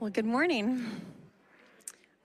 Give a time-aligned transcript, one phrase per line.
[0.00, 0.86] Well, good morning.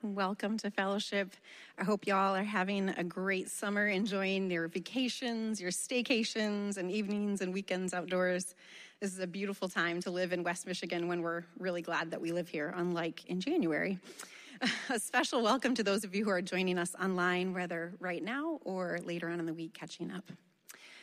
[0.03, 1.33] Welcome to fellowship.
[1.79, 7.41] I hope y'all are having a great summer, enjoying your vacations, your staycations, and evenings
[7.41, 8.53] and weekends outdoors.
[8.99, 12.21] This is a beautiful time to live in West Michigan when we're really glad that
[12.21, 13.97] we live here, unlike in January.
[14.91, 18.59] A special welcome to those of you who are joining us online, whether right now
[18.65, 20.25] or later on in the week catching up.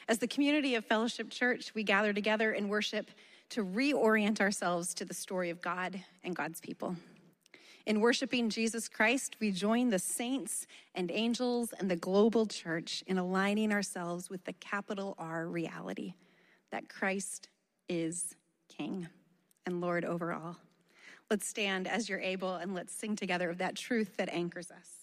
[0.07, 3.11] As the community of Fellowship Church, we gather together and worship
[3.51, 6.97] to reorient ourselves to the story of God and God's people.
[7.87, 13.19] In worshiping Jesus Christ, we join the saints and angels and the global church in
[13.19, 16.15] aligning ourselves with the capital R reality
[16.71, 17.49] that Christ
[17.89, 18.37] is
[18.69, 19.09] King
[19.67, 20.57] and Lord over all.
[21.31, 25.00] Let's stand as you're able and let's sing together of that truth that anchors us.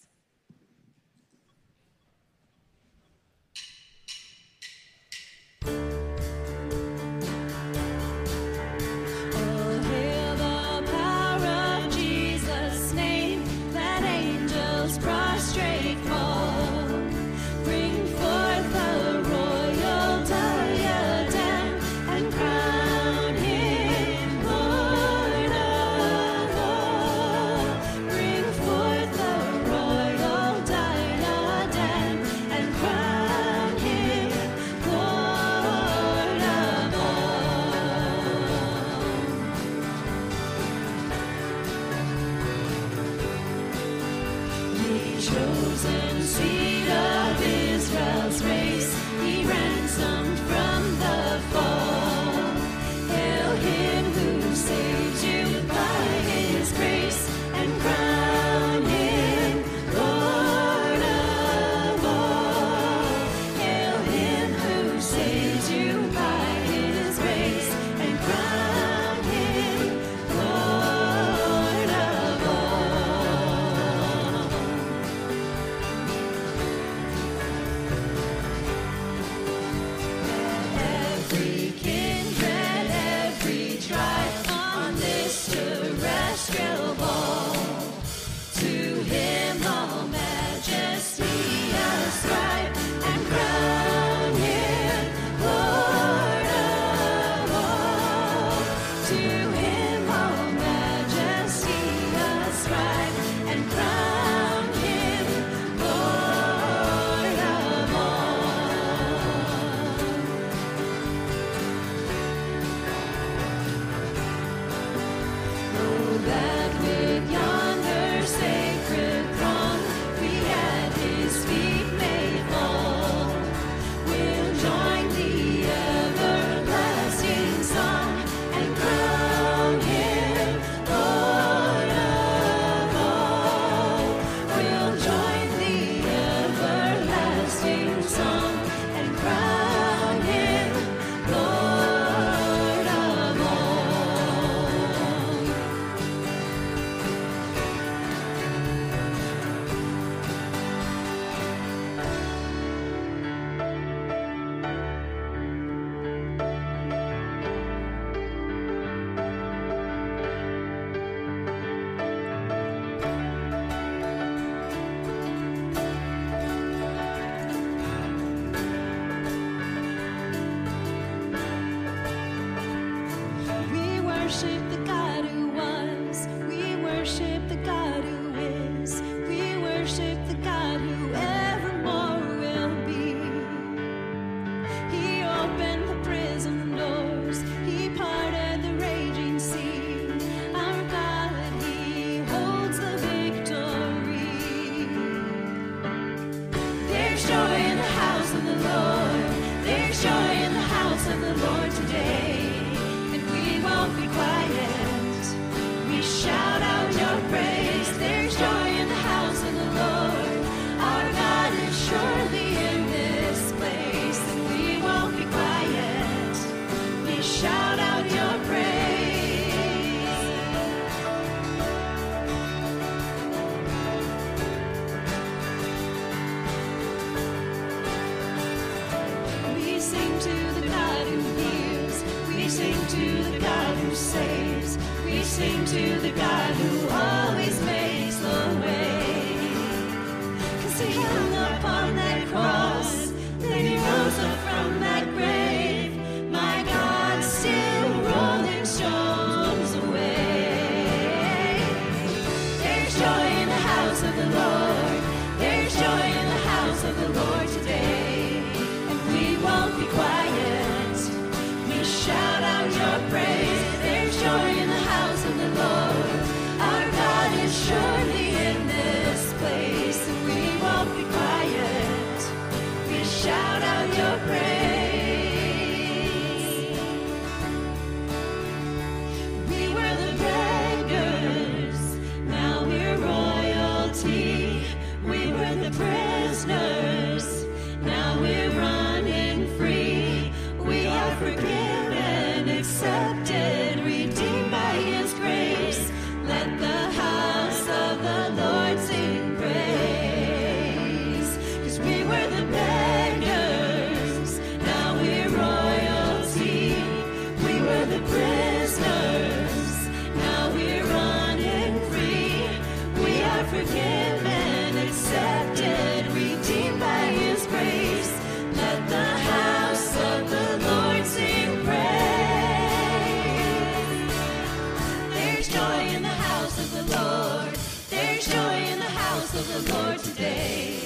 [326.58, 327.54] of the Lord.
[327.88, 330.80] There's joy in the house of the Lord today.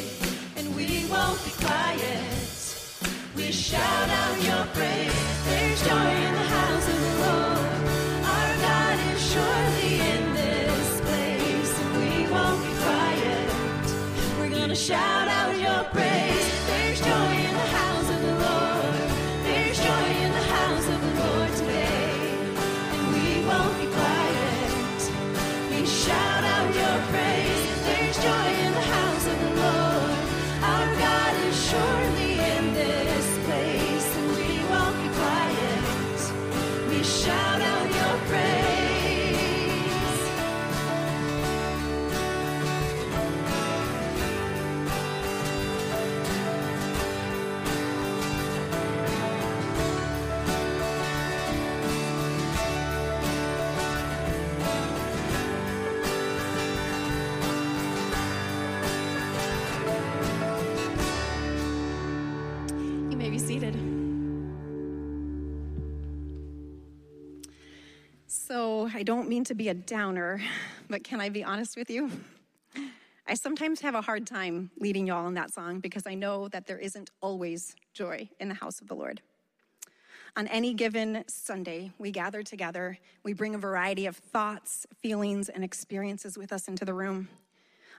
[0.57, 2.23] And we won't be quiet.
[3.37, 5.19] We shout out your praise.
[5.47, 7.81] There's joy in the house of the Lord.
[8.35, 11.73] Our God is surely in this place.
[11.83, 13.47] And we won't be quiet.
[14.39, 15.42] We're going to shout out.
[69.03, 70.41] I don't mean to be a downer,
[70.89, 72.09] but can I be honest with you?
[73.27, 76.69] I sometimes have a hard time leading y'all in that song because I know that
[76.69, 79.21] there isn't always joy in the house of the Lord.
[80.37, 85.65] On any given Sunday, we gather together, we bring a variety of thoughts, feelings, and
[85.65, 87.29] experiences with us into the room.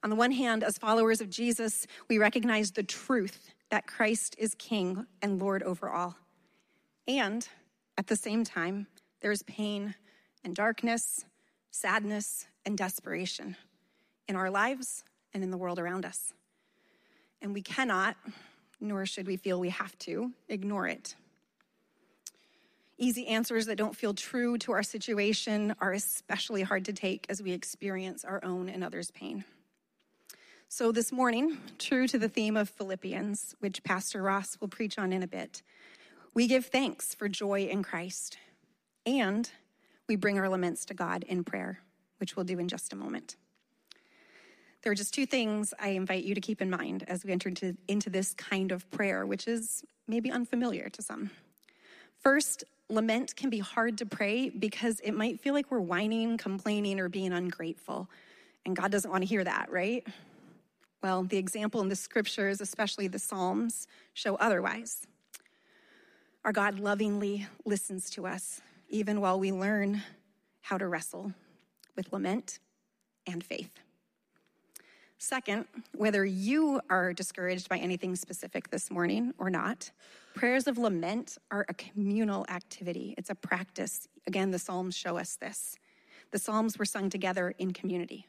[0.06, 4.56] On the one hand, as followers of Jesus, we recognize the truth that Christ is
[4.56, 6.16] King and Lord over all.
[7.10, 7.46] And
[7.98, 8.88] at the same time,
[9.20, 9.96] there's pain
[10.44, 11.25] and darkness,
[11.72, 13.56] sadness, and desperation
[14.28, 15.04] in our lives
[15.34, 16.34] and in the world around us.
[17.42, 18.16] And we cannot,
[18.80, 21.16] nor should we feel we have to, ignore it.
[22.98, 27.42] Easy answers that don't feel true to our situation are especially hard to take as
[27.42, 29.44] we experience our own and others' pain.
[30.69, 35.12] So, this morning, true to the theme of Philippians, which Pastor Ross will preach on
[35.12, 35.62] in a bit,
[36.34, 38.38] we give thanks for joy in Christ
[39.06, 39.50] and
[40.08, 41.80] we bring our laments to God in prayer,
[42.18, 43.36] which we'll do in just a moment.
[44.81, 47.50] There are just two things I invite you to keep in mind as we enter
[47.50, 51.31] into, into this kind of prayer, which is maybe unfamiliar to some.
[52.19, 57.00] First, lament can be hard to pray because it might feel like we're whining, complaining,
[57.00, 58.10] or being ungrateful.
[58.66, 60.06] And God doesn't want to hear that, right?
[61.02, 65.07] Well, the example in the scriptures, especially the Psalms, show otherwise.
[66.44, 68.62] Our God lovingly listens to us
[68.94, 70.04] even while we learn
[70.62, 71.33] how to wrestle
[71.95, 72.59] with lament
[73.26, 73.71] and faith.
[75.18, 79.90] Second, whether you are discouraged by anything specific this morning or not,
[80.35, 83.16] prayers of lament are a communal activity.
[83.18, 84.07] It's a practice.
[84.28, 85.78] Again, the Psalms show us this.
[86.31, 88.28] The Psalms were sung together in community.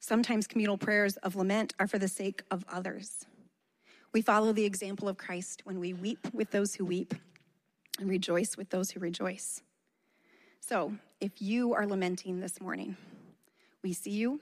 [0.00, 3.26] Sometimes communal prayers of lament are for the sake of others.
[4.12, 7.14] We follow the example of Christ when we weep with those who weep
[8.00, 9.62] and rejoice with those who rejoice.
[10.60, 12.96] So, if you are lamenting this morning,
[13.82, 14.40] we see you,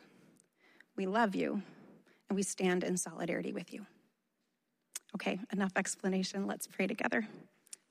[0.97, 1.63] we love you,
[2.29, 3.87] and we stand in solidarity with you.
[5.15, 6.47] Okay, enough explanation.
[6.47, 7.27] Let's pray together.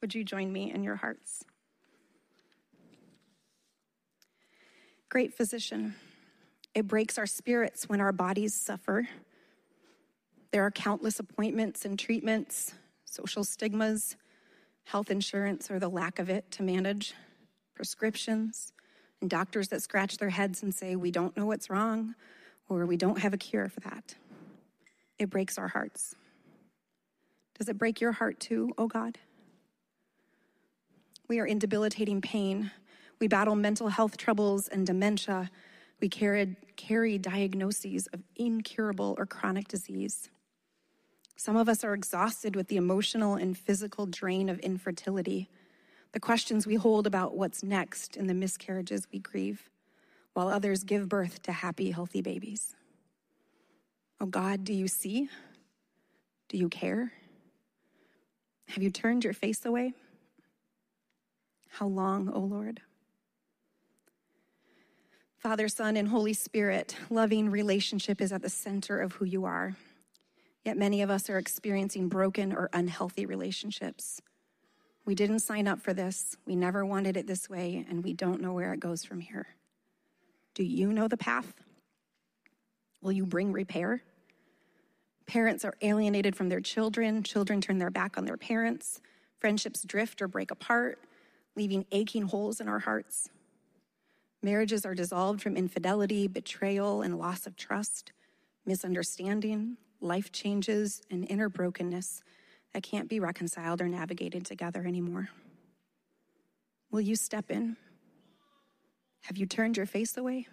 [0.02, 1.44] Would you join me in your hearts?
[5.10, 5.96] Great physician,
[6.76, 9.08] it breaks our spirits when our bodies suffer.
[10.52, 12.74] There are countless appointments and treatments,
[13.06, 14.16] social stigmas,
[14.88, 17.14] health insurance or the lack of it to manage,
[17.76, 18.72] prescriptions,
[19.22, 22.16] and doctors that scratch their heads and say, We don't know what's wrong.
[22.70, 24.16] or we don't have a cure for that.
[25.18, 26.16] It breaks our hearts.
[27.58, 29.18] Does it break your heart too, oh God?
[31.28, 32.72] We are in debilitating pain.
[33.20, 35.50] We battle mental health troubles and dementia.
[36.00, 40.30] We carry, carry diagnoses of incurable or chronic disease.
[41.40, 45.50] Some of us are exhausted with the emotional and physical drain of infertility,
[46.12, 49.70] the questions we hold about what's next, and the miscarriages we grieve,
[50.34, 52.76] while others give birth to happy, healthy babies.
[54.20, 55.30] Oh God, do you see?
[56.50, 57.14] Do you care?
[58.70, 59.94] Have you turned your face away?
[61.70, 62.82] How long, O oh Lord?
[65.38, 69.76] Father, Son, and Holy Spirit, loving relationship is at the center of who you are.
[70.68, 74.22] Yet many of us are experiencing broken or unhealthy relationships.
[75.06, 76.36] We didn't sign up for this.
[76.46, 79.48] We never wanted it this way, and we don't know where it goes from here.
[80.56, 81.54] Do you know the path?
[83.02, 84.04] Will you bring repair?
[85.26, 89.00] Parents are alienated from their children, children turn their back on their parents,
[89.40, 91.00] friendships drift or break apart,
[91.56, 93.30] leaving aching holes in our hearts.
[94.44, 98.12] Marriages are dissolved from infidelity, betrayal, and loss of trust,
[98.66, 102.22] misunderstanding, life changes, and inner brokenness
[102.74, 105.30] that can't be reconciled or navigated together anymore.
[106.92, 107.78] Will you step in?
[109.22, 110.48] Have you turned your face away?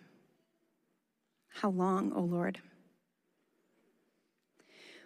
[1.49, 2.61] How long, O oh Lord?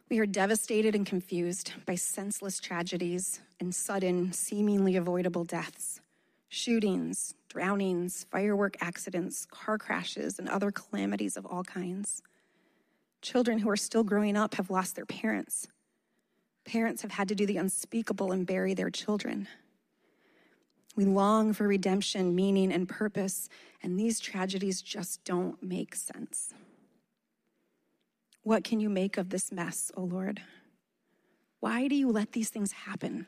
[0.09, 6.01] We are devastated and confused by senseless tragedies and sudden, seemingly avoidable deaths,
[6.49, 12.23] shootings, drownings, firework accidents, car crashes, and other calamities of all kinds.
[13.23, 15.67] Children who are still growing up have lost their parents.
[16.65, 19.49] Parents have had to do the unspeakable and bury their children.
[20.95, 23.49] We long for redemption, meaning, and purpose,
[23.83, 26.53] and these tragedies just don't make sense.
[28.43, 30.41] What can you make of this mess, O oh Lord?
[31.61, 33.27] Why do you let these things happen?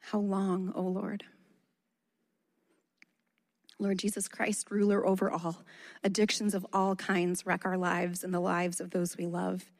[0.00, 1.24] How long, O oh Lord?
[3.82, 5.64] Lord Jesus Christ, ruler over all,
[6.02, 9.70] addictions of all kinds wreck our lives and the lives of those we love.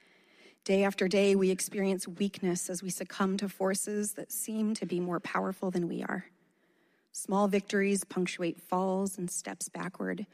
[0.64, 5.00] Day after day, we experience weakness as we succumb to forces that seem to be
[5.00, 6.26] more powerful than we are.
[7.12, 10.26] Small victories punctuate falls and steps backward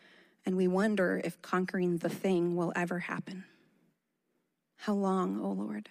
[0.49, 3.45] and we wonder if conquering the thing will ever happen.
[4.77, 5.91] How long, O oh Lord?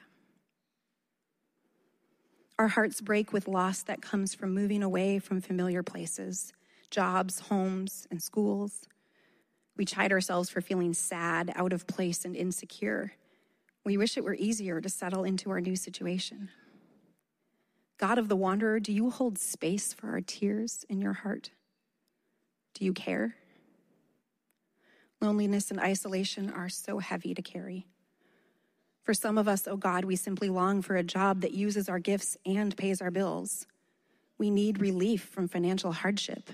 [2.57, 6.53] Our hearts break with loss that comes from moving away from familiar places,
[6.91, 8.87] jobs, homes, and schools.
[9.75, 13.13] We chide ourselves for feeling sad, out of place, and insecure.
[13.85, 16.49] We wish it were easier to settle into our new situation.
[17.97, 21.51] God of the wanderer, do you hold space for our tears in your heart?
[22.73, 23.35] Do you care?
[25.19, 27.87] Loneliness and isolation are so heavy to carry.
[29.01, 31.97] For some of us, oh God, we simply long for a job that uses our
[31.97, 33.65] gifts and pays our bills.
[34.37, 36.51] We need relief from financial hardship,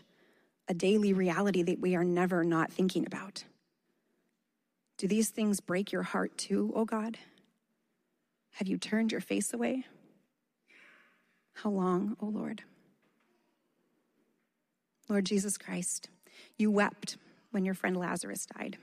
[0.67, 3.43] a daily reality that we are never not thinking about.
[4.97, 7.17] Do these things break your heart too, oh God?
[8.53, 9.85] Have you turned your face away?
[11.53, 12.63] How long, O oh Lord?
[15.09, 16.09] Lord Jesus Christ,
[16.57, 17.17] you wept
[17.51, 18.77] when your friend Lazarus died.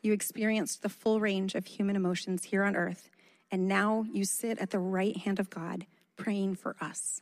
[0.00, 3.08] You experienced the full range of human emotions here on earth,
[3.50, 7.20] and now you sit at the right hand of God praying for us.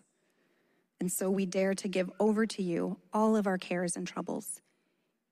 [1.01, 4.61] And so we dare to give over to you all of our cares and troubles,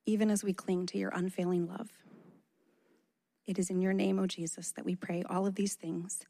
[0.07, 1.91] even as we cling to your unfailing love.
[3.47, 6.23] It is in your name, O Jesus, that we pray all of these things,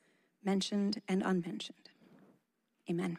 [0.45, 1.91] mentioned and unmentioned.
[2.91, 3.19] Amen.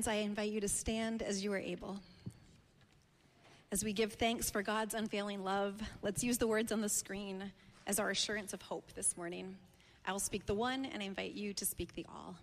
[0.00, 2.00] Friends, I invite you to stand as you are able.
[3.70, 7.52] As we give thanks for God's unfailing love, let's use the words on the screen
[7.86, 9.58] as our assurance of hope this morning.
[10.06, 12.34] I will speak the one, and I invite you to speak the all.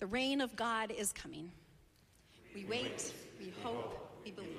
[0.00, 1.50] The reign of God is coming.
[2.54, 3.10] We wait,
[3.40, 4.50] we hope, we believe.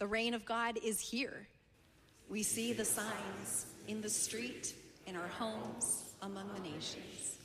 [0.00, 1.46] The reign of God is here.
[2.28, 4.74] We see the signs in the street,
[5.06, 7.36] in our homes, among the nations.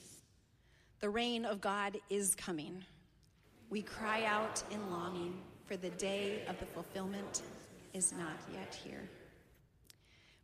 [1.02, 2.84] The reign of God is coming.
[3.76, 5.34] We cry out in longing,
[5.66, 7.42] for the day of the fulfillment
[7.94, 9.10] is not yet here.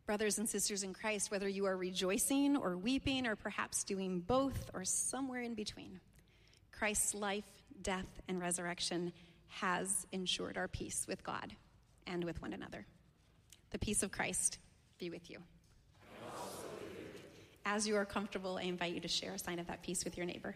[0.04, 4.70] Brothers and sisters in Christ, whether you are rejoicing or weeping, or perhaps doing both
[4.74, 5.98] or somewhere in between,
[6.72, 9.14] Christ's life, death, and resurrection
[9.48, 11.56] has ensured our peace with God
[12.06, 12.84] and with one another.
[13.70, 14.58] The peace of Christ
[14.98, 15.38] be with you.
[17.64, 20.18] As you are comfortable, I invite you to share a sign of that peace with
[20.18, 20.54] your neighbor.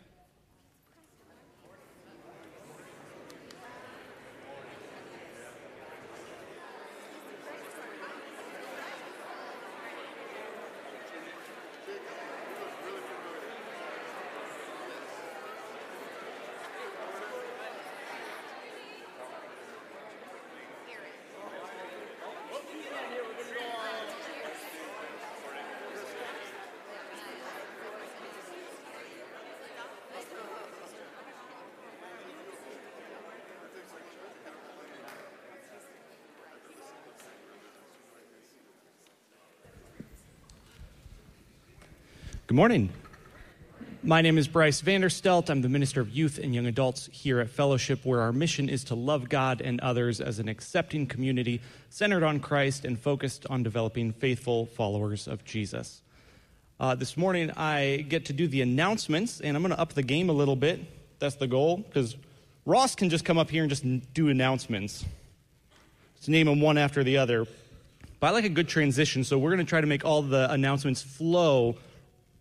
[42.57, 42.89] Good morning.
[44.03, 45.51] My name is Bryce Vanderstelt.
[45.51, 48.83] I'm the Minister of Youth and Young Adults here at Fellowship, where our mission is
[48.85, 53.63] to love God and others as an accepting community centered on Christ and focused on
[53.63, 56.01] developing faithful followers of Jesus.
[56.81, 60.03] Uh, this morning, I get to do the announcements, and I'm going to up the
[60.03, 60.81] game a little bit.
[61.19, 62.17] That's the goal, because
[62.65, 65.05] Ross can just come up here and just do announcements.
[66.15, 67.47] Let's name them one after the other.
[68.19, 70.51] But I like a good transition, so we're going to try to make all the
[70.51, 71.77] announcements flow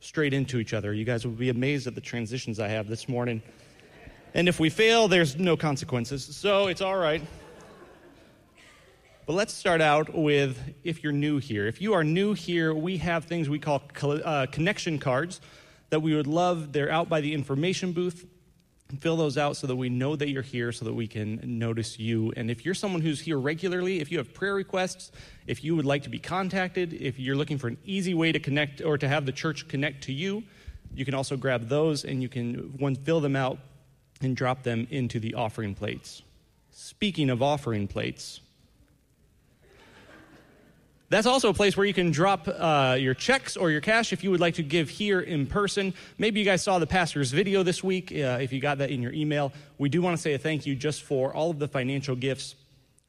[0.05, 0.93] straight into each other.
[0.93, 3.41] You guys will be amazed at the transitions I have this morning.
[4.33, 7.21] And if we fail, there's no consequences, so it's all right.
[9.25, 11.65] But let's start out with if you're new here.
[11.65, 15.41] If you are new here, we have things we call uh, connection cards
[15.89, 16.71] that we would love.
[16.71, 18.27] They're out by the information booth.
[18.99, 21.97] Fill those out so that we know that you're here, so that we can notice
[21.99, 22.31] you.
[22.37, 25.11] And if you're someone who's here regularly, if you have prayer requests,
[25.47, 28.39] if you would like to be contacted, if you're looking for an easy way to
[28.39, 30.43] connect or to have the church connect to you,
[30.93, 33.57] you can also grab those and you can one fill them out
[34.21, 36.21] and drop them into the offering plates.
[36.71, 38.39] Speaking of offering plates,
[41.15, 44.21] that's also a place where you can drop uh, your checks or your cash if
[44.21, 45.93] you would like to give here in person.
[46.17, 48.11] Maybe you guys saw the pastor's video this week.
[48.11, 50.65] Uh, if you got that in your email, we do want to say a thank
[50.65, 52.55] you just for all of the financial gifts.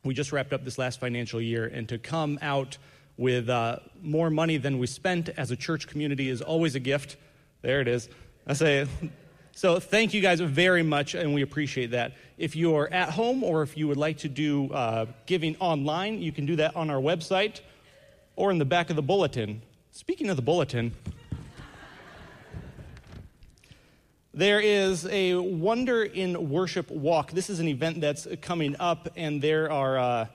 [0.05, 2.79] We just wrapped up this last financial year, and to come out
[3.17, 7.17] with uh, more money than we spent as a church community is always a gift.
[7.63, 8.09] There it is.
[8.47, 8.87] I say,
[9.51, 12.13] so thank you guys very much, and we appreciate that.
[12.39, 16.31] If you're at home or if you would like to do uh, giving online, you
[16.31, 17.63] can do that on our website
[18.37, 19.63] or in the back of the bulletin.
[19.91, 20.93] Speaking of the bulletin,
[24.35, 27.33] there is a Wonder in Worship walk.
[27.33, 30.27] This is an event that's coming up, and there are, uh,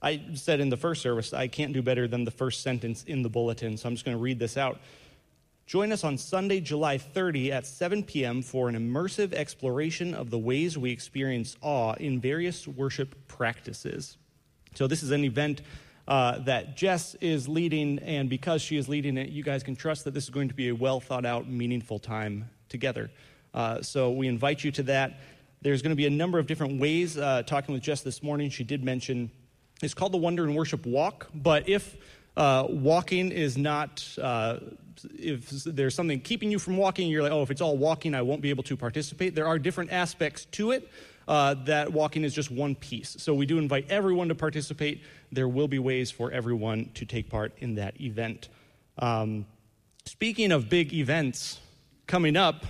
[0.00, 3.22] I said in the first service, I can't do better than the first sentence in
[3.22, 4.78] the bulletin, so I'm just going to read this out.
[5.66, 8.42] Join us on Sunday, July 30 at 7 p.m.
[8.42, 14.18] for an immersive exploration of the ways we experience awe in various worship practices.
[14.74, 15.62] So, this is an event
[16.06, 20.04] uh, that Jess is leading, and because she is leading it, you guys can trust
[20.04, 23.10] that this is going to be a well thought out, meaningful time together.
[23.54, 25.20] Uh, so we invite you to that.
[25.62, 27.16] There's going to be a number of different ways.
[27.16, 29.30] Uh, talking with Jess this morning, she did mention
[29.82, 31.96] it's called the Wonder and Worship Walk, but if
[32.36, 34.58] uh, walking is not, uh,
[35.18, 38.22] if there's something keeping you from walking, you're like, oh, if it's all walking, I
[38.22, 39.34] won't be able to participate.
[39.34, 40.90] There are different aspects to it.
[41.26, 43.16] Uh, that walking is just one piece.
[43.18, 45.02] So we do invite everyone to participate.
[45.32, 48.48] There will be ways for everyone to take part in that event.
[48.98, 49.46] Um,
[50.04, 51.60] speaking of big events
[52.06, 52.68] coming up, a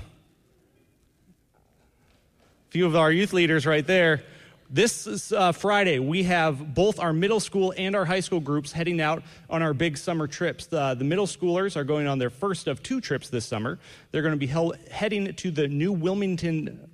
[2.70, 4.22] few of our youth leaders right there.
[4.70, 8.72] This is, uh, Friday, we have both our middle school and our high school groups
[8.72, 10.66] heading out on our big summer trips.
[10.66, 13.78] The, the middle schoolers are going on their first of two trips this summer.
[14.10, 16.90] They're going to be held, heading to the New Wilmington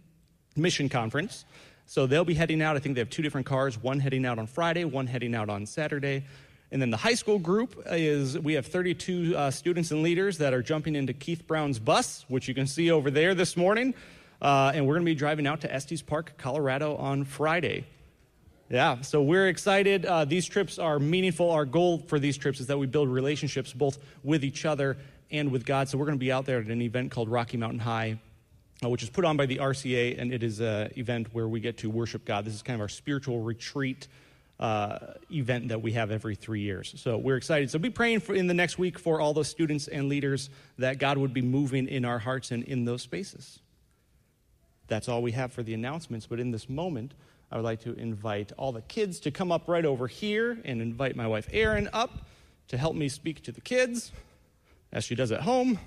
[0.56, 1.44] Mission Conference.
[1.86, 2.76] So they'll be heading out.
[2.76, 5.48] I think they have two different cars one heading out on Friday, one heading out
[5.48, 6.24] on Saturday.
[6.72, 10.54] And then the high school group is we have 32 uh, students and leaders that
[10.54, 13.94] are jumping into Keith Brown's bus, which you can see over there this morning.
[14.40, 17.86] Uh, and we're going to be driving out to Estes Park, Colorado on Friday.
[18.70, 20.06] Yeah, so we're excited.
[20.06, 21.50] Uh, these trips are meaningful.
[21.50, 24.96] Our goal for these trips is that we build relationships both with each other
[25.32, 25.88] and with God.
[25.88, 28.20] So we're going to be out there at an event called Rocky Mountain High,
[28.88, 31.76] which is put on by the RCA, and it is an event where we get
[31.78, 32.46] to worship God.
[32.46, 34.08] This is kind of our spiritual retreat
[34.58, 34.98] uh,
[35.30, 36.94] event that we have every three years.
[36.96, 37.70] So we're excited.
[37.70, 40.98] So be praying for in the next week for all those students and leaders that
[40.98, 43.60] God would be moving in our hearts and in those spaces.
[44.86, 46.26] That's all we have for the announcements.
[46.26, 47.12] But in this moment,
[47.52, 50.80] I would like to invite all the kids to come up right over here and
[50.80, 52.26] invite my wife Erin up
[52.68, 54.10] to help me speak to the kids,
[54.90, 55.78] as she does at home.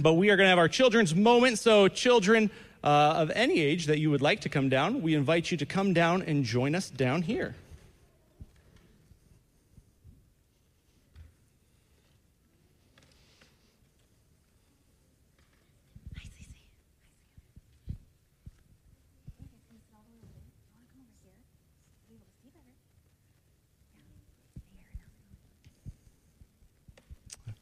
[0.00, 1.58] But we are going to have our children's moment.
[1.58, 2.50] So, children
[2.82, 5.66] uh, of any age that you would like to come down, we invite you to
[5.66, 7.54] come down and join us down here.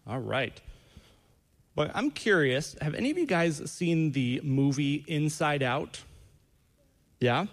[0.06, 0.58] All right.
[1.78, 2.74] Well, I'm curious.
[2.82, 6.02] Have any of you guys seen the movie Inside Out?
[7.20, 7.46] Yeah?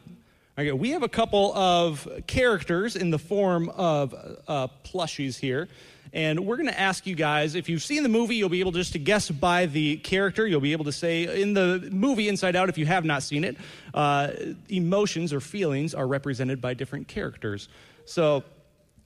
[0.58, 4.16] Okay, we have a couple of characters in the form of
[4.48, 5.68] uh, plushies here.
[6.12, 8.72] And we're going to ask you guys if you've seen the movie, you'll be able
[8.72, 10.48] just to guess by the character.
[10.48, 13.44] You'll be able to say in the movie Inside Out, if you have not seen
[13.44, 13.58] it,
[13.94, 14.30] uh,
[14.70, 17.70] emotions or feelings are represented by different characters.
[18.06, 18.44] So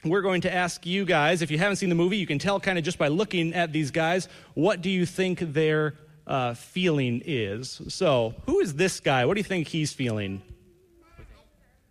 [0.04, 2.60] we're going to ask you guys if you haven't seen the movie, you can tell
[2.60, 7.22] kind of just by looking at these guys, what do you think their uh, feeling
[7.26, 7.82] is?
[7.90, 9.26] So, who is this guy?
[9.26, 10.42] What do you think he's feeling?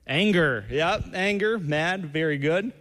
[0.07, 0.65] Anger.
[0.71, 2.73] Yep, anger, mad, very good.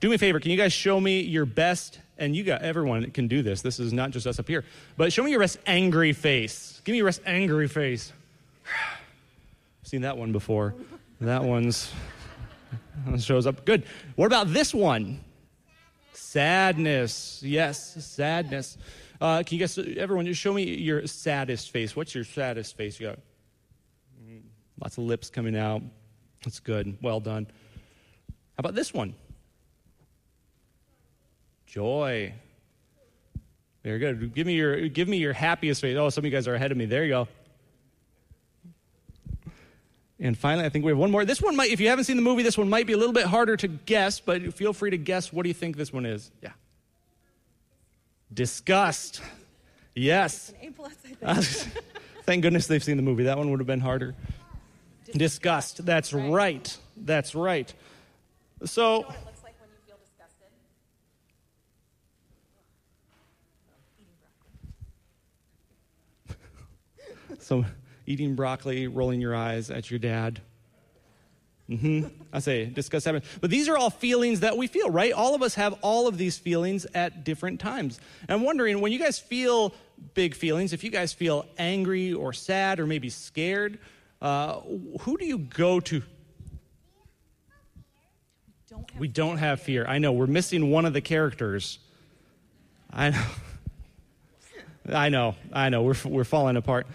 [0.00, 3.08] Do me a favor, can you guys show me your best, and you got everyone
[3.12, 3.62] can do this.
[3.62, 4.64] This is not just us up here,
[4.96, 6.80] but show me your best angry face.
[6.84, 8.12] Give me your best angry face.
[9.84, 10.74] Seen that one before.
[11.20, 11.92] That one's
[13.18, 13.64] shows up.
[13.64, 13.84] Good.
[14.16, 15.20] What about this one?
[16.12, 17.42] Sadness.
[17.44, 18.78] Yes, sadness.
[19.20, 21.94] Uh, can you guys, everyone, just show me your saddest face.
[21.94, 22.98] What's your saddest face?
[22.98, 23.18] You got
[24.80, 25.82] lots of lips coming out.
[26.44, 26.96] That's good.
[27.00, 27.46] Well done.
[28.28, 29.14] How about this one?
[31.66, 32.34] Joy.
[33.84, 34.34] Very good.
[34.34, 35.96] Give me your give me your happiest face.
[35.96, 36.84] Oh, some of you guys are ahead of me.
[36.84, 37.28] There you go.
[40.22, 41.24] And finally, I think we have one more.
[41.24, 43.12] This one might, if you haven't seen the movie, this one might be a little
[43.12, 45.32] bit harder to guess, but feel free to guess.
[45.32, 46.30] What do you think this one is?
[46.40, 46.52] Yeah.
[48.32, 49.20] Disgust.
[49.96, 50.54] Yes.
[52.22, 53.24] Thank goodness they've seen the movie.
[53.24, 54.14] That one would have been harder.
[55.12, 55.84] Disgust.
[55.84, 56.78] That's right.
[56.96, 57.74] That's right.
[58.64, 59.12] So.
[67.40, 67.64] So
[68.06, 70.40] eating broccoli, rolling your eyes at your dad.
[71.70, 72.08] Mm-hmm.
[72.32, 73.24] I say discuss happens.
[73.40, 75.12] But these are all feelings that we feel, right?
[75.12, 77.98] All of us have all of these feelings at different times.
[78.22, 79.72] And I'm wondering, when you guys feel
[80.14, 83.78] big feelings, if you guys feel angry or sad or maybe scared,
[84.20, 84.60] uh,
[85.00, 86.02] who do you go to?
[88.68, 89.86] Don't We don't have fear.
[89.86, 90.12] I know.
[90.12, 91.78] We're missing one of the characters.
[92.90, 93.24] I know.
[94.92, 95.36] I know.
[95.52, 95.82] I know.
[95.82, 96.86] We're, we're falling apart.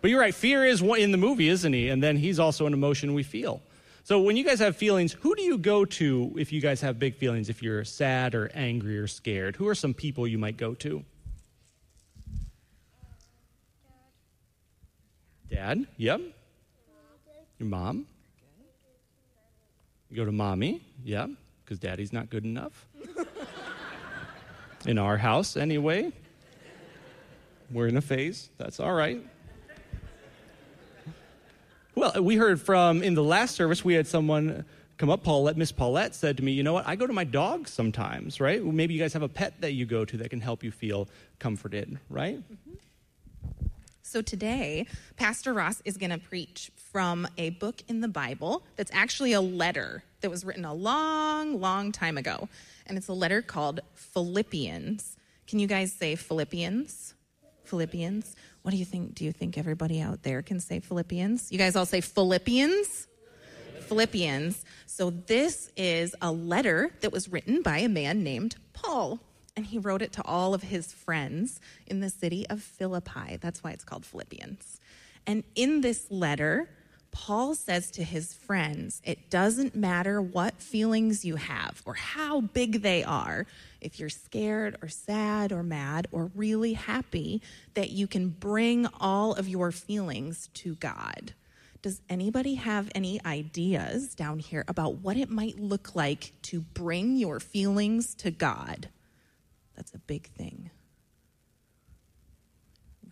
[0.00, 1.88] But you're right, fear is in the movie, isn't he?
[1.88, 3.62] And then he's also an emotion we feel.
[4.02, 6.98] So when you guys have feelings, who do you go to if you guys have
[6.98, 7.48] big feelings?
[7.48, 11.04] If you're sad or angry or scared, who are some people you might go to?
[15.50, 16.20] Dad, yep.
[17.58, 18.06] Your mom?
[20.08, 21.26] You go to mommy, yeah,
[21.64, 22.86] because daddy's not good enough.
[24.86, 26.12] in our house, anyway.
[27.70, 29.24] We're in a phase, that's all right.
[32.00, 34.64] Well, we heard from in the last service, we had someone
[34.96, 36.88] come up, Paulette, Miss Paulette said to me, You know what?
[36.88, 38.64] I go to my dog sometimes, right?
[38.64, 40.70] Well, maybe you guys have a pet that you go to that can help you
[40.70, 41.08] feel
[41.38, 42.38] comforted, right?
[42.38, 42.76] Mm-hmm.
[44.02, 44.86] So today,
[45.18, 49.42] Pastor Ross is going to preach from a book in the Bible that's actually a
[49.42, 52.48] letter that was written a long, long time ago.
[52.86, 55.18] And it's a letter called Philippians.
[55.46, 57.12] Can you guys say Philippians?
[57.64, 58.34] Philippians.
[58.62, 59.14] What do you think?
[59.14, 61.50] Do you think everybody out there can say Philippians?
[61.50, 63.06] You guys all say Philippians?
[63.82, 64.64] Philippians.
[64.86, 69.18] So, this is a letter that was written by a man named Paul,
[69.56, 73.38] and he wrote it to all of his friends in the city of Philippi.
[73.40, 74.80] That's why it's called Philippians.
[75.26, 76.68] And in this letter,
[77.12, 82.82] Paul says to his friends, it doesn't matter what feelings you have or how big
[82.82, 83.46] they are,
[83.80, 87.42] if you're scared or sad or mad or really happy,
[87.74, 91.34] that you can bring all of your feelings to God.
[91.82, 97.16] Does anybody have any ideas down here about what it might look like to bring
[97.16, 98.88] your feelings to God?
[99.74, 100.70] That's a big thing.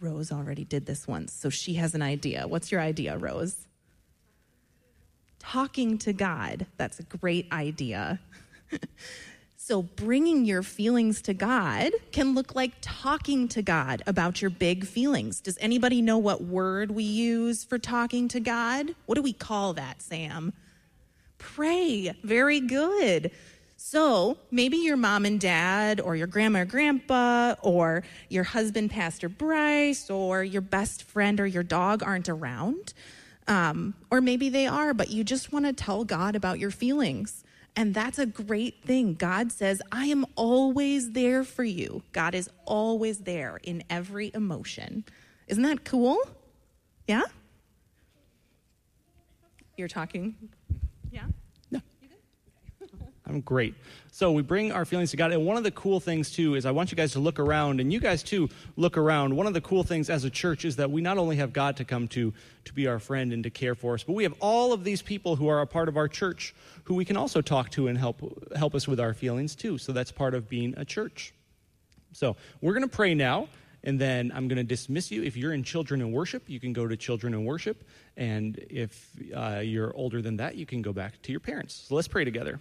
[0.01, 2.47] Rose already did this once, so she has an idea.
[2.47, 3.68] What's your idea, Rose?
[5.39, 6.67] Talking to God.
[6.77, 8.21] That's a great idea.
[9.57, 14.87] so, bringing your feelings to God can look like talking to God about your big
[14.87, 15.41] feelings.
[15.41, 18.95] Does anybody know what word we use for talking to God?
[19.07, 20.53] What do we call that, Sam?
[21.39, 22.13] Pray.
[22.23, 23.31] Very good.
[23.81, 29.29] So maybe your mom and dad, or your grandma or grandpa, or your husband, Pastor
[29.29, 32.93] Bryce, or your best friend or your dog aren't around.
[33.49, 37.45] Um, or maybe they are, but you just want to tell God about your feelings.
[37.75, 39.15] And that's a great thing.
[39.15, 42.03] God says, I am always there for you.
[42.13, 45.05] God is always there in every emotion.
[45.47, 46.19] Isn't that cool?
[47.07, 47.23] Yeah?
[49.77, 50.35] You're talking?
[53.29, 53.75] I'm great.
[54.11, 55.33] So we bring our feelings to God.
[55.33, 57.81] And one of the cool things, too, is I want you guys to look around,
[57.81, 59.37] and you guys, too, look around.
[59.37, 61.77] One of the cool things as a church is that we not only have God
[61.77, 62.33] to come to,
[62.65, 65.03] to be our friend and to care for us, but we have all of these
[65.03, 67.99] people who are a part of our church who we can also talk to and
[67.99, 68.23] help,
[68.57, 69.79] help us with our feelings, too.
[69.79, 71.35] So that's part of being a church.
[72.13, 73.49] So we're going to pray now.
[73.85, 75.23] And then I'm going to dismiss you.
[75.23, 77.85] If you're in children and worship, you can go to children and worship.
[78.17, 81.87] And if uh, you're older than that, you can go back to your parents.
[81.89, 82.61] So let's pray together.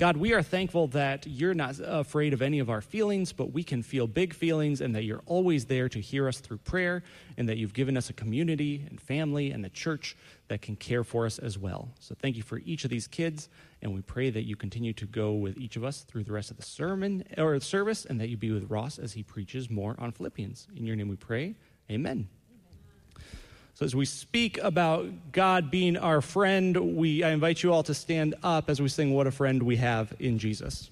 [0.00, 3.62] God, we are thankful that you're not afraid of any of our feelings, but we
[3.62, 7.02] can feel big feelings and that you're always there to hear us through prayer
[7.36, 10.16] and that you've given us a community and family and a church
[10.48, 11.90] that can care for us as well.
[12.00, 13.50] So thank you for each of these kids,
[13.82, 16.50] and we pray that you continue to go with each of us through the rest
[16.50, 19.96] of the sermon or service and that you be with Ross as he preaches more
[19.98, 20.66] on Philippians.
[20.74, 21.56] In your name we pray.
[21.90, 22.26] Amen.
[23.80, 27.94] So, as we speak about God being our friend, we, I invite you all to
[27.94, 30.90] stand up as we sing What a Friend We Have in Jesus.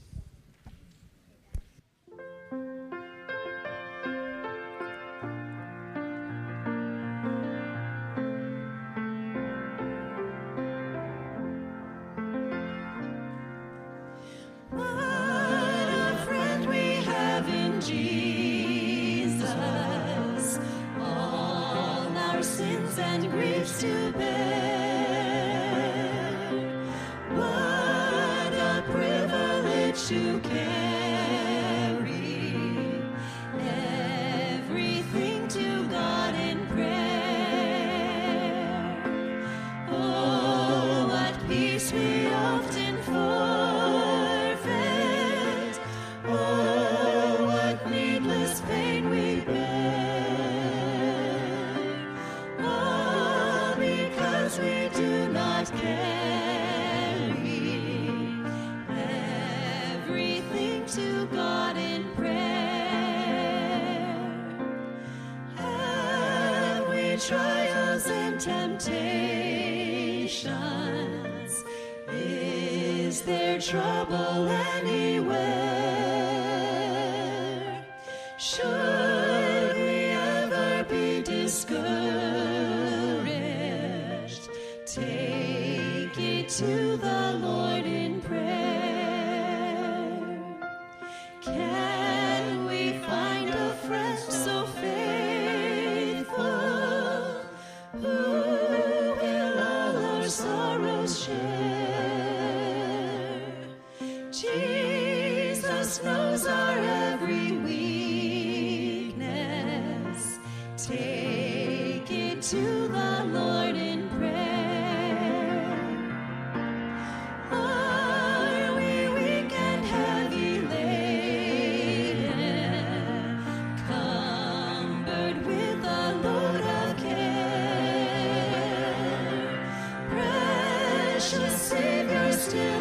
[132.49, 132.78] Still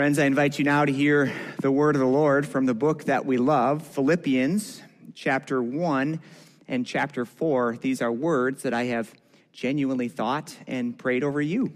[0.00, 3.04] Friends, I invite you now to hear the word of the Lord from the book
[3.04, 4.80] that we love, Philippians
[5.14, 6.20] chapter 1
[6.68, 7.76] and chapter 4.
[7.76, 9.12] These are words that I have
[9.52, 11.74] genuinely thought and prayed over you,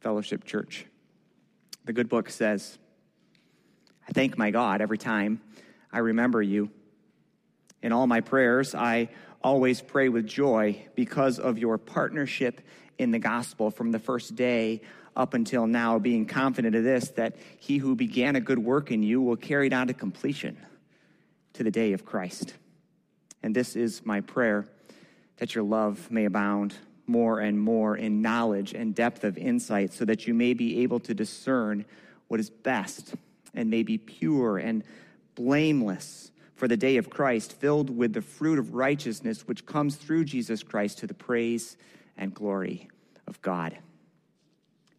[0.00, 0.86] Fellowship Church.
[1.84, 2.78] The good book says,
[4.08, 5.42] I thank my God every time
[5.92, 6.70] I remember you.
[7.82, 9.10] In all my prayers, I
[9.44, 12.62] always pray with joy because of your partnership
[12.96, 14.80] in the gospel from the first day
[15.18, 19.02] up until now, being confident of this, that he who began a good work in
[19.02, 20.56] you will carry it on to completion
[21.54, 22.54] to the day of Christ.
[23.42, 24.66] And this is my prayer
[25.38, 26.74] that your love may abound
[27.06, 31.00] more and more in knowledge and depth of insight, so that you may be able
[31.00, 31.84] to discern
[32.28, 33.14] what is best
[33.54, 34.84] and may be pure and
[35.34, 40.24] blameless for the day of Christ, filled with the fruit of righteousness which comes through
[40.24, 41.76] Jesus Christ to the praise
[42.16, 42.88] and glory
[43.26, 43.78] of God.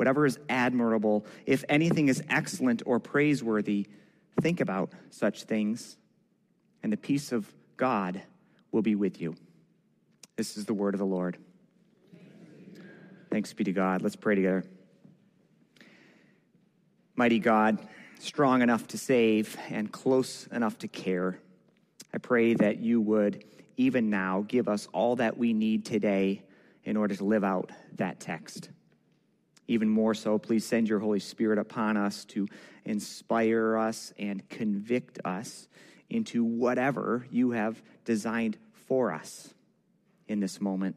[0.00, 3.86] whatever is admirable, if anything is excellent or praiseworthy,
[4.40, 5.98] think about such things,
[6.82, 8.22] and the peace of God
[8.72, 9.36] will be with you.
[10.36, 11.36] This is the word of the Lord.
[13.30, 14.00] Thanks be to God.
[14.00, 14.64] Let's pray together.
[17.14, 17.86] Mighty God,
[18.20, 21.38] strong enough to save and close enough to care,
[22.14, 23.44] I pray that you would,
[23.76, 26.40] even now, give us all that we need today
[26.84, 28.70] in order to live out that text.
[29.70, 32.48] Even more so, please send your Holy Spirit upon us to
[32.84, 35.68] inspire us and convict us
[36.08, 39.54] into whatever you have designed for us
[40.26, 40.96] in this moment.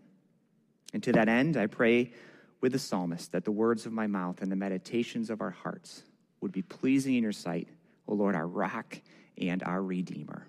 [0.92, 2.14] And to that end, I pray
[2.62, 6.02] with the psalmist that the words of my mouth and the meditations of our hearts
[6.42, 7.68] would be pleasing in your sight,
[8.08, 9.00] O Lord, our rock
[9.38, 10.48] and our redeemer.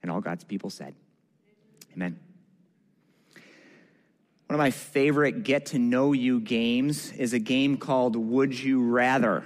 [0.00, 0.94] And all God's people said,
[1.92, 2.18] Amen.
[4.46, 8.82] One of my favorite get to know you games is a game called Would You
[8.82, 9.44] Rather.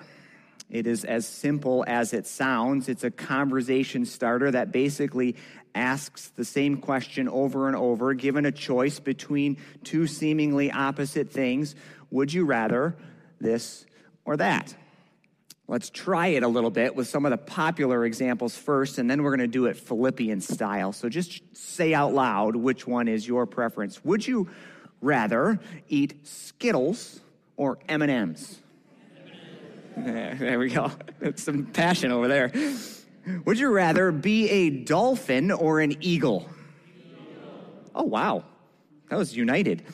[0.69, 2.89] It is as simple as it sounds.
[2.89, 5.37] It's a conversation starter that basically
[5.77, 11.77] asks the same question over and over, given a choice between two seemingly opposite things.
[12.11, 12.97] Would you rather
[13.41, 13.87] this
[14.25, 14.75] or that?
[15.69, 19.23] Let's try it a little bit with some of the popular examples first, and then
[19.23, 20.93] we're going to do it Philippian style.
[20.93, 24.05] So just say out loud which one is your preference.
[24.05, 24.49] Would you
[25.01, 27.21] rather eat Skittles
[27.57, 28.61] or M&Ms?
[29.97, 30.91] There we go.
[31.21, 32.53] That's some passion over there.
[33.45, 36.49] Would you rather be a dolphin or an eagle?
[37.95, 38.45] Oh, wow.
[39.09, 39.85] That was united.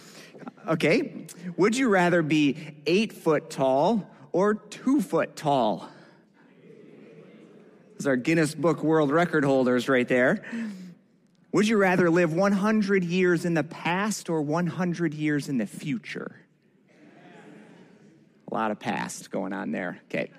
[0.67, 1.27] Okay.
[1.57, 5.89] Would you rather be eight foot tall or two foot tall?
[7.99, 10.45] Those are Guinness Book World Record holders right there.
[11.53, 16.41] Would you rather live 100 years in the past or 100 years in the future?
[18.51, 20.01] A lot of past going on there.
[20.07, 20.31] Okay.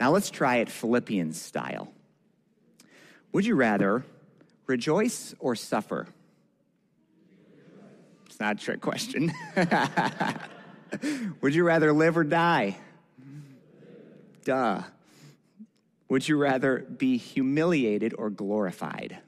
[0.00, 1.92] Now let's try it Philippians style.
[3.32, 4.02] Would you rather
[4.66, 6.06] rejoice or suffer?
[8.26, 9.30] It's not a trick question.
[11.42, 12.78] Would you rather live or die?
[14.44, 14.82] Duh.
[16.08, 19.18] Would you rather be humiliated or glorified?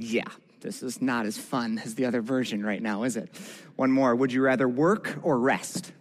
[0.00, 0.28] Yeah,
[0.60, 3.34] this is not as fun as the other version right now, is it?
[3.74, 4.14] One more.
[4.14, 5.92] Would you rather work or rest?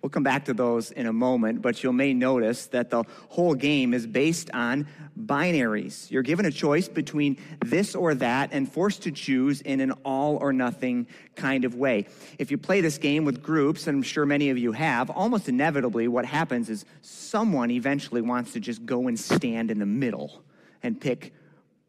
[0.00, 3.54] We'll come back to those in a moment, but you may notice that the whole
[3.54, 4.86] game is based on
[5.20, 6.08] binaries.
[6.10, 10.36] You're given a choice between this or that and forced to choose in an all
[10.36, 12.06] or nothing kind of way.
[12.38, 15.48] If you play this game with groups, and I'm sure many of you have, almost
[15.48, 20.44] inevitably what happens is someone eventually wants to just go and stand in the middle
[20.84, 21.34] and pick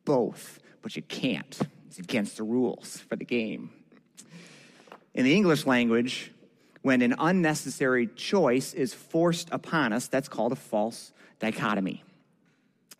[0.03, 1.59] both, but you can't.
[1.87, 3.69] It's against the rules for the game.
[5.13, 6.31] In the English language,
[6.81, 12.03] when an unnecessary choice is forced upon us, that's called a false dichotomy.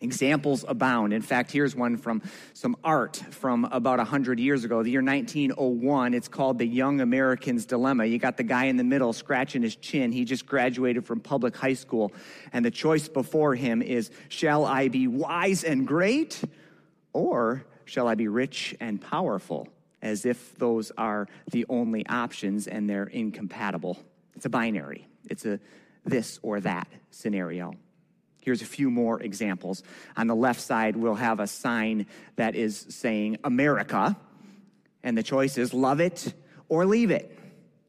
[0.02, 1.12] Examples abound.
[1.12, 2.22] In fact, here's one from
[2.54, 6.14] some art from about 100 years ago, the year 1901.
[6.14, 8.06] It's called The Young American's Dilemma.
[8.06, 10.10] You got the guy in the middle scratching his chin.
[10.10, 12.12] He just graduated from public high school.
[12.50, 16.42] And the choice before him is Shall I be wise and great,
[17.12, 19.68] or shall I be rich and powerful?
[20.02, 23.98] As if those are the only options and they're incompatible.
[24.34, 25.60] It's a binary, it's a
[26.04, 27.74] this or that scenario.
[28.42, 29.82] Here's a few more examples.
[30.16, 34.16] On the left side, we'll have a sign that is saying America,
[35.02, 36.32] and the choice is love it
[36.68, 37.38] or leave it.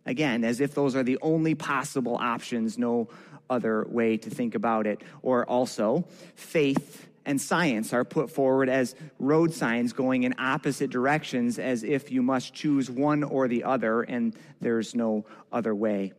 [0.06, 3.08] Again, as if those are the only possible options, no
[3.50, 5.04] other way to think about it.
[5.22, 6.06] Or also,
[6.36, 12.12] faith and science are put forward as road signs going in opposite directions, as if
[12.12, 16.14] you must choose one or the other, and there's no other way.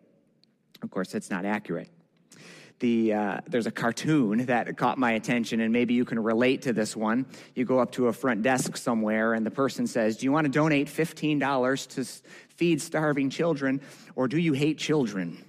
[0.83, 1.89] Of course, that's not accurate.
[2.81, 6.73] The uh, there's a cartoon that caught my attention and maybe you can relate to
[6.73, 7.27] this one.
[7.55, 10.47] You go up to a front desk somewhere and the person says do you want
[10.47, 12.05] to donate $15 to
[12.57, 13.81] feed starving children
[14.17, 15.45] or do you hate children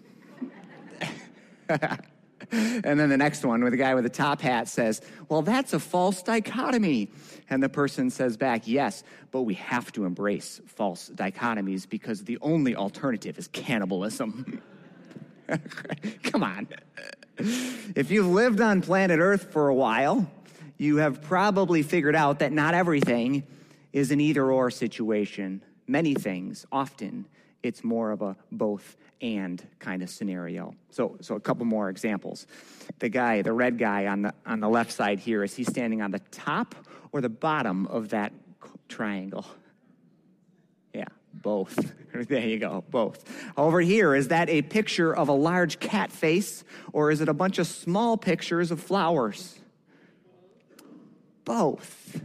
[2.51, 5.73] and then the next one where the guy with the top hat says well that's
[5.73, 7.09] a false dichotomy
[7.49, 12.37] and the person says back yes but we have to embrace false dichotomies because the
[12.41, 14.61] only alternative is cannibalism
[16.23, 16.67] Come on.
[17.37, 20.29] If you've lived on planet Earth for a while,
[20.77, 23.43] you have probably figured out that not everything
[23.91, 25.63] is an either or situation.
[25.87, 27.25] Many things, often,
[27.61, 30.75] it's more of a both and kind of scenario.
[30.91, 32.45] So, so a couple more examples.
[32.99, 36.01] The guy, the red guy on the, on the left side here, is he standing
[36.01, 36.75] on the top
[37.13, 38.33] or the bottom of that
[38.89, 39.45] triangle?
[40.93, 41.93] Yeah, both.
[42.13, 43.23] there you go, both.
[43.55, 47.33] Over here, is that a picture of a large cat face or is it a
[47.33, 49.57] bunch of small pictures of flowers?
[51.45, 52.21] Both.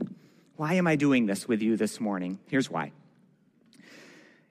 [0.57, 2.40] Why am I doing this with you this morning?
[2.49, 2.90] Here's why.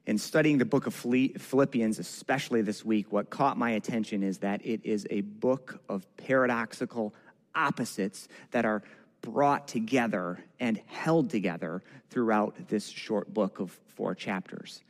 [0.07, 4.65] In studying the book of Philippians, especially this week, what caught my attention is that
[4.65, 7.13] it is a book of paradoxical
[7.53, 8.83] opposites that are
[9.19, 14.81] brought together and held together throughout this short book of four chapters.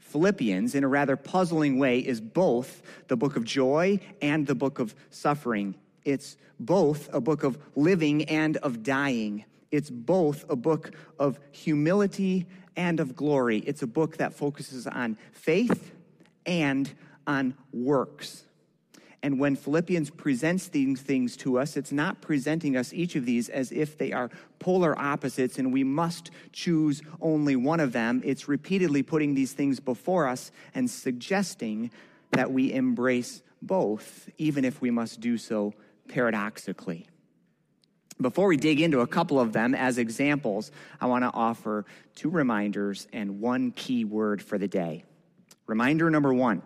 [0.00, 4.78] Philippians, in a rather puzzling way, is both the book of joy and the book
[4.78, 5.74] of suffering.
[6.04, 9.46] It's both a book of living and of dying.
[9.72, 12.46] It's both a book of humility
[12.76, 13.58] and of glory.
[13.58, 15.92] It's a book that focuses on faith
[16.46, 16.92] and
[17.26, 18.44] on works.
[19.24, 23.48] And when Philippians presents these things to us, it's not presenting us each of these
[23.48, 28.20] as if they are polar opposites and we must choose only one of them.
[28.24, 31.92] It's repeatedly putting these things before us and suggesting
[32.32, 35.72] that we embrace both, even if we must do so
[36.08, 37.06] paradoxically.
[38.20, 42.30] Before we dig into a couple of them as examples, I want to offer two
[42.30, 45.04] reminders and one key word for the day.
[45.66, 46.62] Reminder number one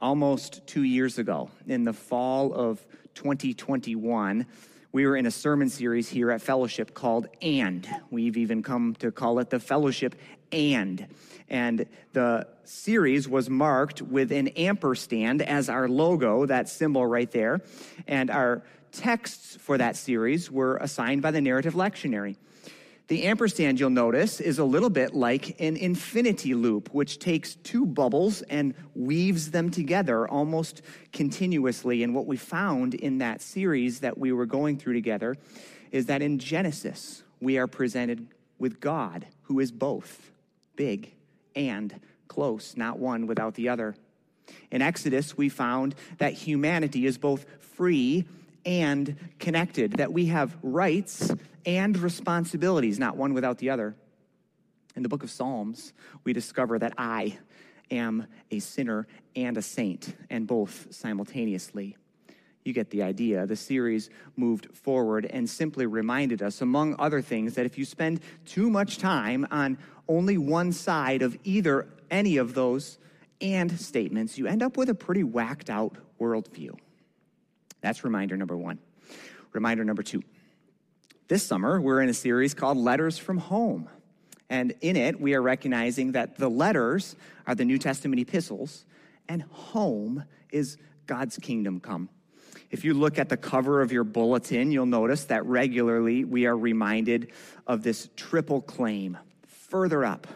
[0.00, 4.46] almost two years ago, in the fall of 2021,
[4.92, 7.86] we were in a sermon series here at Fellowship called And.
[8.10, 10.14] We've even come to call it the Fellowship
[10.52, 11.06] And.
[11.50, 17.60] And the series was marked with an ampersand as our logo, that symbol right there.
[18.06, 18.62] And our
[18.92, 22.36] texts for that series were assigned by the narrative lectionary.
[23.08, 27.86] The ampersand, you'll notice, is a little bit like an infinity loop, which takes two
[27.86, 32.02] bubbles and weaves them together almost continuously.
[32.02, 35.36] And what we found in that series that we were going through together
[35.90, 38.26] is that in Genesis, we are presented
[38.58, 40.30] with God, who is both
[40.76, 41.12] big
[41.56, 43.96] and close, not one without the other.
[44.70, 48.26] In Exodus, we found that humanity is both free
[48.64, 51.32] and connected, that we have rights
[51.64, 53.96] and responsibilities, not one without the other.
[54.96, 55.92] In the book of Psalms,
[56.24, 57.38] we discover that I
[57.90, 59.06] am a sinner
[59.36, 61.96] and a saint, and both simultaneously.
[62.64, 63.46] You get the idea.
[63.46, 68.20] The series moved forward and simply reminded us, among other things, that if you spend
[68.44, 69.78] too much time on
[70.08, 72.98] only one side of either any of those
[73.40, 76.76] and statements, you end up with a pretty whacked out worldview.
[77.80, 78.78] That's reminder number one.
[79.52, 80.22] Reminder number two.
[81.28, 83.88] This summer, we're in a series called Letters from Home.
[84.50, 87.16] And in it, we are recognizing that the letters
[87.46, 88.86] are the New Testament epistles,
[89.28, 92.08] and home is God's kingdom come.
[92.70, 96.56] If you look at the cover of your bulletin, you'll notice that regularly we are
[96.56, 97.30] reminded
[97.66, 100.26] of this triple claim further up,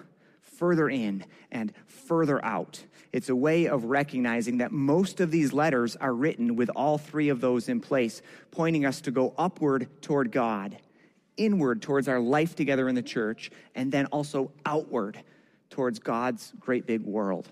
[0.41, 2.85] further in and further out.
[3.13, 7.29] It's a way of recognizing that most of these letters are written with all three
[7.29, 10.79] of those in place, pointing us to go upward toward God,
[11.37, 15.23] inward towards our life together in the church, and then also outward
[15.69, 17.51] towards God's great big world.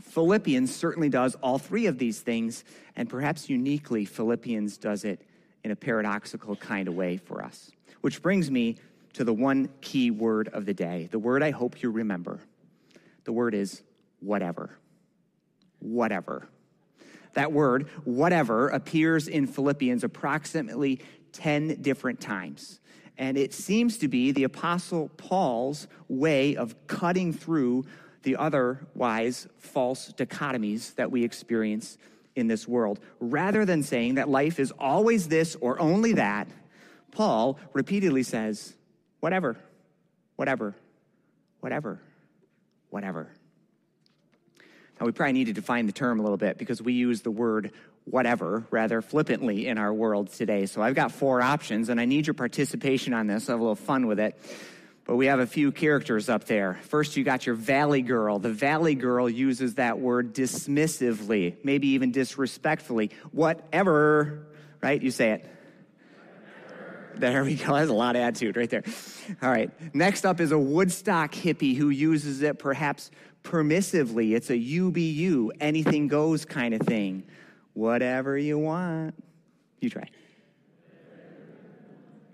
[0.00, 2.64] Philippians certainly does all three of these things,
[2.96, 5.22] and perhaps uniquely, Philippians does it
[5.62, 7.70] in a paradoxical kind of way for us.
[8.00, 8.78] Which brings me
[9.12, 12.40] to the one key word of the day, the word I hope you remember.
[13.24, 13.82] The word is
[14.22, 14.78] whatever.
[15.80, 16.48] Whatever.
[17.34, 21.00] That word, whatever, appears in Philippians approximately
[21.32, 22.80] 10 different times.
[23.18, 27.84] And it seems to be the Apostle Paul's way of cutting through
[28.22, 31.98] the otherwise false dichotomies that we experience
[32.36, 33.00] in this world.
[33.20, 36.48] Rather than saying that life is always this or only that,
[37.10, 38.74] Paul repeatedly says,
[39.20, 39.56] whatever,
[40.36, 40.74] whatever,
[41.60, 42.00] whatever,
[42.90, 43.30] whatever.
[45.04, 47.72] We probably need to define the term a little bit because we use the word
[48.04, 50.66] whatever rather flippantly in our world today.
[50.66, 53.48] So I've got four options, and I need your participation on this.
[53.48, 54.38] I'll have a little fun with it.
[55.04, 56.78] But we have a few characters up there.
[56.82, 58.38] First, you got your valley girl.
[58.38, 63.10] The valley girl uses that word dismissively, maybe even disrespectfully.
[63.32, 64.46] Whatever,
[64.80, 65.02] right?
[65.02, 65.48] You say it.
[67.16, 67.74] There we go.
[67.74, 68.84] That's a lot of attitude right there.
[69.42, 69.70] All right.
[69.94, 73.10] Next up is a Woodstock hippie who uses it perhaps
[73.42, 74.34] permissively.
[74.34, 77.24] It's a you be you, anything goes kind of thing.
[77.74, 79.14] Whatever you want.
[79.80, 80.08] You try.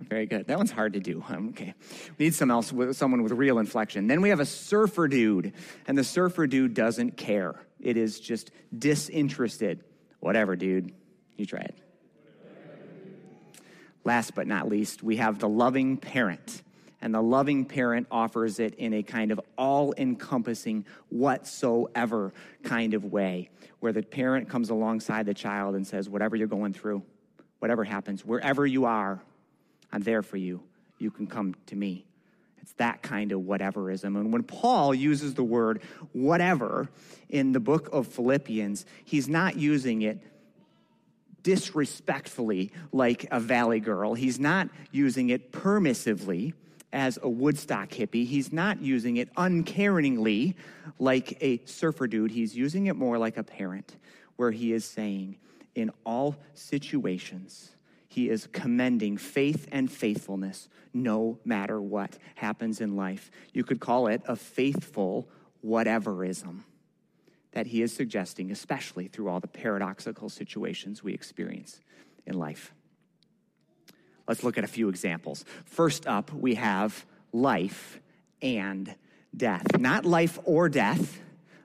[0.00, 0.46] Very good.
[0.46, 1.22] That one's hard to do.
[1.30, 1.74] Okay.
[2.18, 4.06] We need some else, someone with real inflection.
[4.06, 5.52] Then we have a surfer dude,
[5.86, 7.61] and the surfer dude doesn't care.
[7.80, 9.84] It is just disinterested.
[10.20, 10.92] Whatever, dude.
[11.36, 11.78] You try it.
[14.04, 16.62] Last but not least, we have the loving parent.
[17.01, 22.32] And the loving parent offers it in a kind of all encompassing, whatsoever
[22.64, 26.72] kind of way, where the parent comes alongside the child and says, Whatever you're going
[26.72, 27.03] through,
[27.61, 29.22] whatever happens, wherever you are,
[29.92, 30.61] I'm there for you.
[30.99, 32.05] You can come to me.
[32.61, 34.16] It's that kind of whateverism.
[34.16, 35.80] And when Paul uses the word
[36.12, 36.88] whatever
[37.28, 40.20] in the book of Philippians, he's not using it
[41.42, 44.14] disrespectfully like a valley girl.
[44.14, 46.53] He's not using it permissively
[46.93, 48.26] as a Woodstock hippie.
[48.26, 50.55] He's not using it uncaringly
[50.99, 52.30] like a surfer dude.
[52.30, 53.97] He's using it more like a parent,
[54.36, 55.36] where he is saying,
[55.74, 57.70] in all situations,
[58.09, 63.30] he is commending faith and faithfulness no matter what happens in life.
[63.53, 65.28] You could call it a faithful
[65.64, 66.64] whateverism
[67.53, 71.80] that he is suggesting, especially through all the paradoxical situations we experience
[72.26, 72.72] in life.
[74.29, 75.45] Let's look at a few examples.
[75.64, 77.99] First up, we have life
[78.43, 78.95] and
[79.35, 79.79] death.
[79.79, 81.20] Not life or death,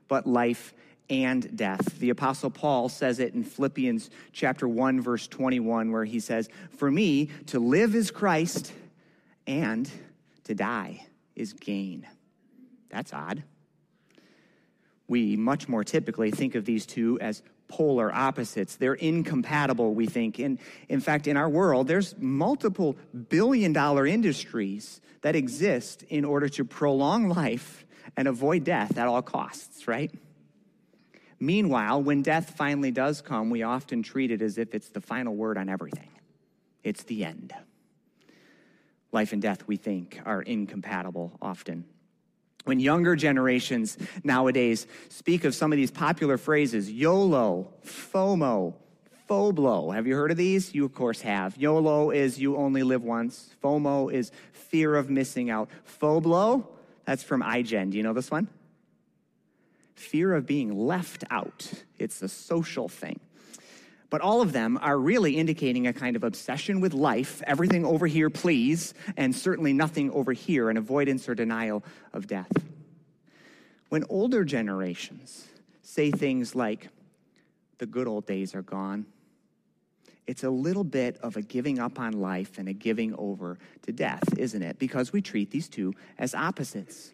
[0.08, 0.72] but life
[1.10, 1.98] and death.
[1.98, 6.90] The Apostle Paul says it in Philippians chapter 1, verse 21, where he says, For
[6.90, 8.72] me, to live is Christ,
[9.46, 9.90] and
[10.44, 11.06] to die
[11.36, 12.06] is gain.
[12.88, 13.42] That's odd.
[15.06, 18.76] We much more typically think of these two as polar opposites.
[18.76, 20.38] They're incompatible, we think.
[20.38, 20.58] In,
[20.88, 22.96] in fact, in our world, there's multiple
[23.28, 27.84] billion dollar industries that exist in order to prolong life
[28.16, 30.12] and avoid death at all costs, right?
[31.40, 35.34] Meanwhile, when death finally does come, we often treat it as if it's the final
[35.34, 36.10] word on everything.
[36.82, 37.54] It's the end.
[39.12, 41.84] Life and death, we think, are incompatible often.
[42.64, 48.74] When younger generations nowadays speak of some of these popular phrases, YOLO, FOMO,
[49.28, 50.74] FOBLO, have you heard of these?
[50.74, 51.56] You, of course, have.
[51.56, 55.68] YOLO is you only live once, FOMO is fear of missing out.
[56.00, 56.66] FOBLO,
[57.04, 57.90] that's from iGen.
[57.90, 58.48] Do you know this one?
[59.94, 61.84] fear of being left out.
[61.98, 63.20] It's a social thing.
[64.10, 68.06] But all of them are really indicating a kind of obsession with life, everything over
[68.06, 72.52] here, please, and certainly nothing over here, an avoidance or denial of death.
[73.88, 75.46] When older generations
[75.82, 76.88] say things like,
[77.78, 79.06] the good old days are gone,
[80.26, 83.92] it's a little bit of a giving up on life and a giving over to
[83.92, 84.78] death, isn't it?
[84.78, 87.13] Because we treat these two as opposites.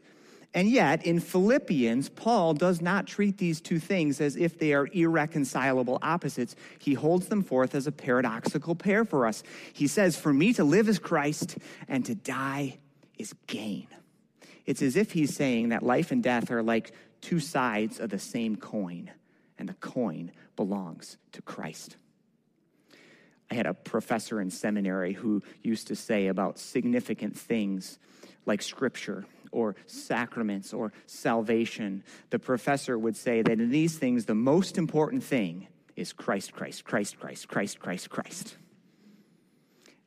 [0.52, 4.88] And yet, in Philippians, Paul does not treat these two things as if they are
[4.92, 6.56] irreconcilable opposites.
[6.80, 9.44] He holds them forth as a paradoxical pair for us.
[9.72, 12.78] He says, For me to live is Christ, and to die
[13.16, 13.86] is gain.
[14.66, 18.18] It's as if he's saying that life and death are like two sides of the
[18.18, 19.10] same coin,
[19.56, 21.96] and the coin belongs to Christ.
[23.52, 27.98] I had a professor in seminary who used to say about significant things
[28.46, 34.34] like scripture or sacraments or salvation, the professor would say that in these things, the
[34.34, 38.56] most important thing is Christ, Christ, Christ, Christ, Christ, Christ, Christ.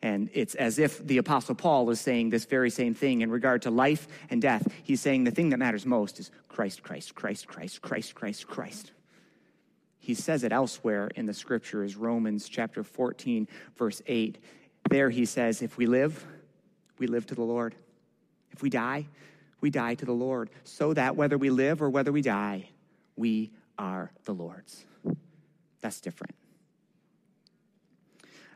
[0.02, 3.62] And it's as if the Apostle Paul is saying this very same thing in regard
[3.62, 4.68] to life and death.
[4.84, 8.91] He's saying the thing that matters most is Christ, Christ, Christ, Christ, Christ, Christ, Christ.
[10.00, 14.38] He says it elsewhere in the scriptures, Romans chapter 14, verse 8.
[14.89, 16.26] There he says, If we live,
[16.98, 17.74] we live to the Lord.
[18.52, 19.08] If we die,
[19.64, 22.70] we die to the Lord, so that whether we live or whether we die,
[23.16, 23.49] we
[23.80, 24.84] are the Lord's.
[25.80, 26.36] That's different.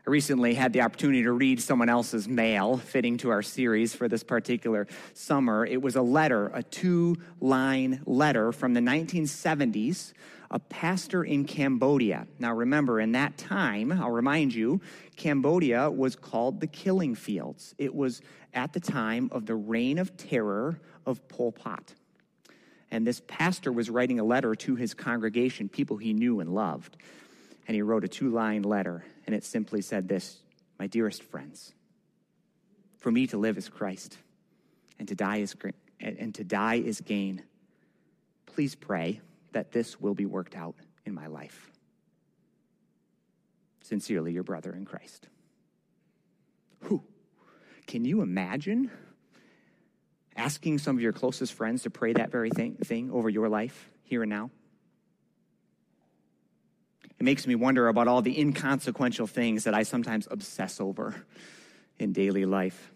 [0.06, 4.06] I recently had the opportunity to read someone else's mail, fitting to our series for
[4.06, 5.64] this particular summer.
[5.64, 10.12] It was a letter, a two line letter from the 1970s,
[10.50, 12.26] a pastor in Cambodia.
[12.38, 14.80] Now, remember, in that time, I'll remind you,
[15.16, 17.74] Cambodia was called the Killing Fields.
[17.76, 18.22] It was
[18.54, 21.94] at the time of the reign of terror of Pol Pot.
[22.90, 26.96] And this pastor was writing a letter to his congregation, people he knew and loved.
[27.66, 30.38] And he wrote a two line letter and it simply said this
[30.78, 31.74] My dearest friends,
[32.96, 34.16] for me to live is Christ,
[34.98, 35.54] and to die is,
[36.00, 37.42] and to die is gain.
[38.46, 39.20] Please pray
[39.52, 40.74] that this will be worked out
[41.04, 41.70] in my life.
[43.82, 45.28] Sincerely, your brother in Christ.
[46.80, 47.02] Who?
[47.86, 48.90] Can you imagine
[50.36, 53.90] asking some of your closest friends to pray that very thing, thing over your life
[54.02, 54.50] here and now?
[57.18, 61.14] It makes me wonder about all the inconsequential things that I sometimes obsess over
[61.98, 62.92] in daily life.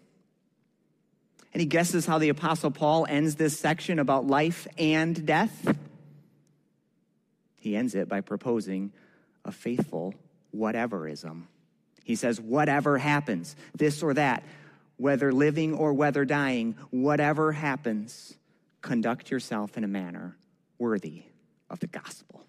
[1.53, 5.75] Any guesses how the Apostle Paul ends this section about life and death?
[7.63, 8.91] He ends it by proposing
[9.45, 10.13] a faithful
[10.53, 11.43] whateverism.
[12.03, 14.43] He says, whatever happens, this or that,
[14.97, 18.35] whether living or whether dying, whatever happens,
[18.81, 20.35] conduct yourself in a manner
[20.77, 21.23] worthy
[21.69, 22.43] of the gospel.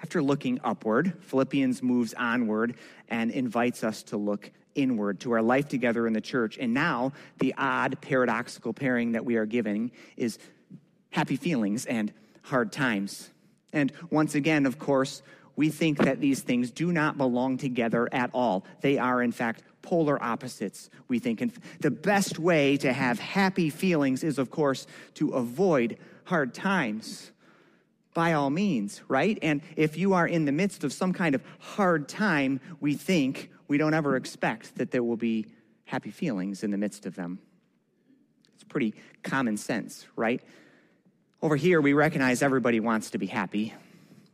[0.00, 2.76] After looking upward, Philippians moves onward
[3.08, 6.58] and invites us to look inward to our life together in the church.
[6.58, 10.38] And now, the odd paradoxical pairing that we are giving is
[11.14, 12.12] happy feelings and
[12.42, 13.30] hard times.
[13.72, 15.22] And once again, of course,
[15.54, 18.64] we think that these things do not belong together at all.
[18.80, 21.40] They are, in fact, polar opposites, we think.
[21.40, 27.30] And the best way to have happy feelings is, of course, to avoid hard times
[28.12, 29.38] by all means, right?
[29.40, 33.50] And if you are in the midst of some kind of hard time, we think,
[33.68, 35.46] we don't ever expect that there will be
[35.84, 37.38] happy feelings in the midst of them.
[38.56, 40.42] It's pretty common sense, right?
[41.44, 43.74] Over here, we recognize everybody wants to be happy.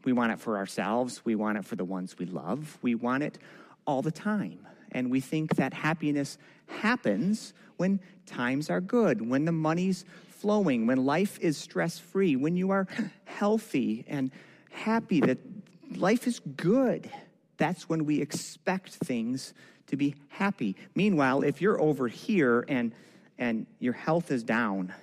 [0.05, 3.25] We want it for ourselves, we want it for the ones we love, we want
[3.25, 3.37] it
[3.85, 4.65] all the time.
[4.93, 6.39] And we think that happiness
[6.69, 12.57] happens when times are good, when the money's flowing, when life is stress free, when
[12.57, 12.87] you are
[13.25, 14.31] healthy and
[14.71, 15.39] happy, that
[15.97, 17.11] life is good,
[17.57, 19.53] that's when we expect things
[19.89, 20.77] to be happy.
[20.95, 22.93] Meanwhile, if you're over here and,
[23.37, 24.95] and your health is down,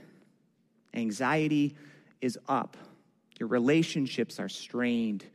[0.94, 1.76] anxiety
[2.22, 2.78] is up,
[3.40, 5.26] your relationships are strained,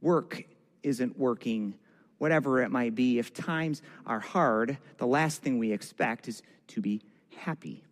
[0.00, 0.44] work
[0.82, 1.74] isn't working,
[2.18, 6.80] whatever it might be, if times are hard, the last thing we expect is to
[6.80, 7.02] be
[7.36, 7.84] happy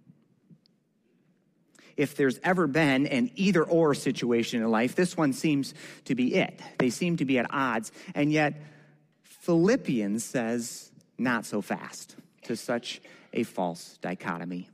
[2.01, 5.74] if there's ever been an either or situation in life, this one seems
[6.07, 6.59] to be it.
[6.78, 7.92] They seem to be at odds.
[8.14, 8.55] And yet,
[9.22, 13.03] Philippians says, not so fast to such
[13.34, 14.70] a false dichotomy.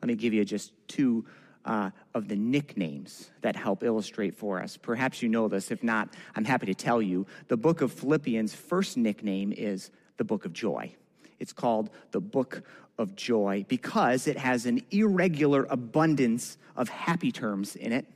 [0.00, 1.24] Let me give you just two
[1.64, 4.76] uh, of the nicknames that help illustrate for us.
[4.76, 5.70] Perhaps you know this.
[5.70, 7.26] If not, I'm happy to tell you.
[7.48, 10.94] The book of Philippians' first nickname is the book of joy.
[11.40, 12.62] It's called the book
[12.98, 18.06] of joy because it has an irregular abundance of happy terms in it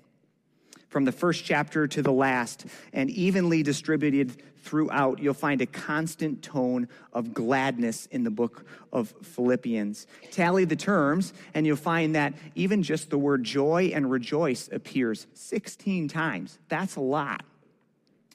[0.89, 6.43] from the first chapter to the last and evenly distributed throughout you'll find a constant
[6.43, 10.07] tone of gladness in the book of philippians.
[10.31, 15.27] Tally the terms and you'll find that even just the word joy and rejoice appears
[15.35, 16.59] 16 times.
[16.69, 17.45] That's a lot.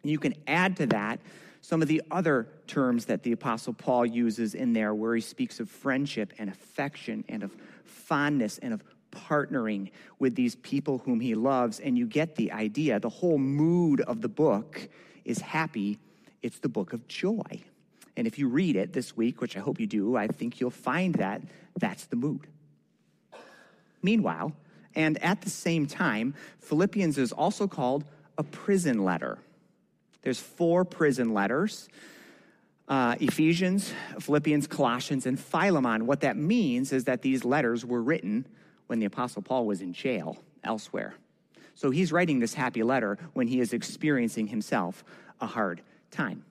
[0.03, 1.19] You can add to that
[1.61, 5.61] some of the other terms that the Apostle Paul uses in there, where he speaks
[5.61, 8.83] of friendship and affection and of fondness and of
[9.13, 11.79] partnering with these people whom he loves.
[11.79, 12.99] And you get the idea.
[12.99, 14.89] The whole mood of the book
[15.23, 15.99] is happy,
[16.41, 17.61] it's the book of joy.
[18.17, 20.69] And if you read it this week, which I hope you do, I think you'll
[20.69, 21.41] find that
[21.79, 22.47] that's the mood.
[24.01, 24.51] Meanwhile,
[24.95, 28.03] and at the same time, Philippians is also called
[28.37, 29.39] a prison letter.
[30.21, 31.89] There's four prison letters.
[32.87, 36.05] uh, Ephesians, Philippians, Colossians, and Philemon.
[36.05, 38.45] What that means is that these letters were written
[38.93, 41.15] when the Apostle Paul was in jail elsewhere.
[41.73, 45.03] So he's writing this happy letter when he is experiencing himself
[45.41, 45.81] a hard
[46.11, 46.45] time.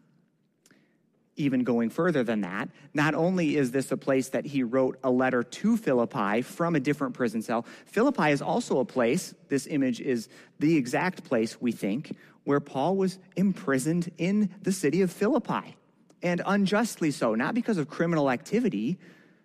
[1.37, 5.09] Even going further than that, not only is this a place that he wrote a
[5.09, 10.01] letter to Philippi from a different prison cell, Philippi is also a place, this image
[10.01, 10.29] is
[10.59, 15.77] the exact place, we think, where Paul was imprisoned in the city of Philippi.
[16.25, 18.99] And unjustly so, not because of criminal activity,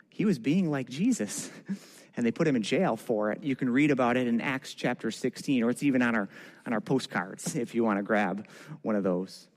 [0.10, 1.52] he was being like Jesus.
[2.18, 3.44] and they put him in jail for it.
[3.44, 6.28] You can read about it in Acts chapter 16, or it's even on our,
[6.66, 8.48] on our postcards if you want to grab
[8.82, 9.48] one of those.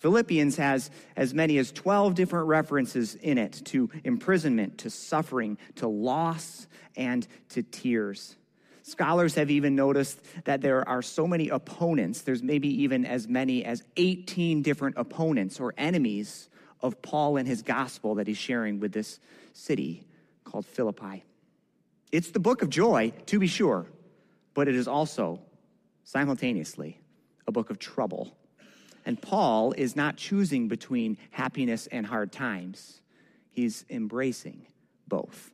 [0.00, 5.86] Philippians has as many as 12 different references in it to imprisonment, to suffering, to
[5.86, 6.66] loss,
[6.96, 8.34] and to tears.
[8.82, 13.64] Scholars have even noticed that there are so many opponents, there's maybe even as many
[13.64, 16.48] as 18 different opponents or enemies
[16.80, 19.20] of Paul and his gospel that he's sharing with this
[19.52, 20.04] city
[20.52, 21.24] called Philippi.
[22.12, 23.86] It's the book of joy, to be sure,
[24.52, 25.40] but it is also
[26.04, 26.98] simultaneously
[27.46, 28.36] a book of trouble.
[29.06, 33.00] And Paul is not choosing between happiness and hard times,
[33.50, 34.66] he's embracing
[35.08, 35.50] both.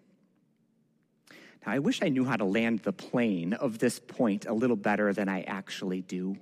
[1.65, 4.77] Now, I wish I knew how to land the plane of this point a little
[4.77, 6.37] better than I actually do.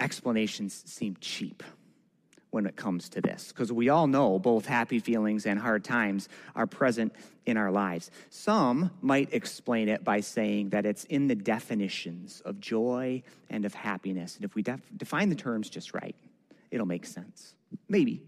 [0.00, 1.62] Explanations seem cheap
[2.56, 6.26] when it comes to this, because we all know both happy feelings and hard times
[6.54, 8.10] are present in our lives.
[8.30, 13.74] Some might explain it by saying that it's in the definitions of joy and of
[13.74, 14.36] happiness.
[14.36, 16.16] And if we def- define the terms just right,
[16.70, 17.52] it'll make sense.
[17.90, 18.22] Maybe.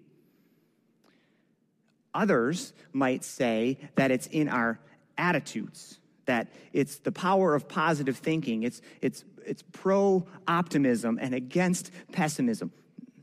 [2.12, 4.78] Others might say that it's in our
[5.16, 11.90] attitudes, that it's the power of positive thinking, it's, it's, it's pro optimism and against
[12.12, 12.72] pessimism.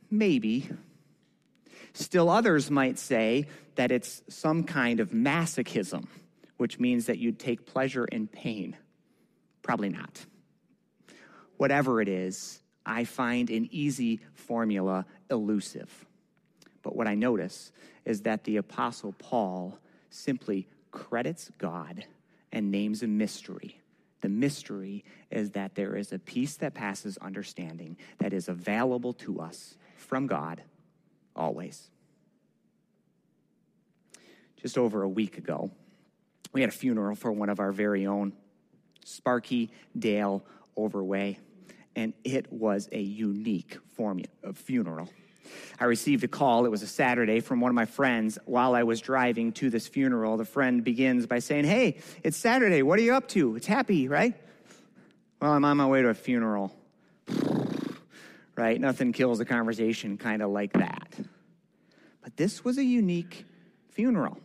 [0.09, 0.67] Maybe.
[1.95, 6.07] Still, others might say that it's some kind of masochism,
[6.57, 8.75] which means that you take pleasure in pain.
[9.61, 10.25] Probably not.
[11.55, 16.05] Whatever it is, I find an easy formula elusive.
[16.83, 17.71] But what I notice
[18.03, 19.79] is that the Apostle Paul
[20.09, 22.03] simply credits God
[22.51, 23.79] and names a mystery.
[24.19, 29.39] The mystery is that there is a peace that passes understanding that is available to
[29.39, 30.61] us from God
[31.35, 31.89] always.
[34.61, 35.71] Just over a week ago,
[36.53, 38.33] we had a funeral for one of our very own,
[39.03, 40.43] Sparky Dale
[40.77, 41.37] Overway,
[41.95, 45.09] and it was a unique of uh, funeral.
[45.79, 48.83] I received a call, it was a Saturday, from one of my friends while I
[48.83, 50.37] was driving to this funeral.
[50.37, 52.81] The friend begins by saying, Hey, it's Saturday.
[52.81, 53.55] What are you up to?
[53.55, 54.33] It's happy, right?
[55.41, 56.73] Well, I'm on my way to a funeral.
[58.55, 58.79] Right?
[58.79, 61.19] Nothing kills a conversation kind of like that.
[62.21, 63.45] But this was a unique
[63.91, 64.39] funeral.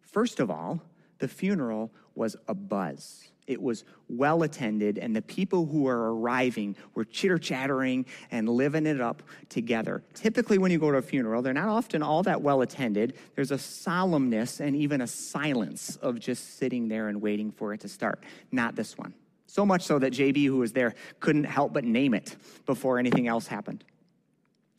[0.00, 0.82] First of all,
[1.18, 3.28] the funeral was a buzz.
[3.46, 8.84] It was well attended, and the people who were arriving were chitter chattering and living
[8.84, 10.02] it up together.
[10.12, 13.16] Typically, when you go to a funeral, they're not often all that well attended.
[13.36, 17.80] There's a solemnness and even a silence of just sitting there and waiting for it
[17.80, 18.22] to start.
[18.52, 19.14] Not this one.
[19.48, 22.36] So much so that JB, who was there, couldn't help but name it
[22.66, 23.82] before anything else happened.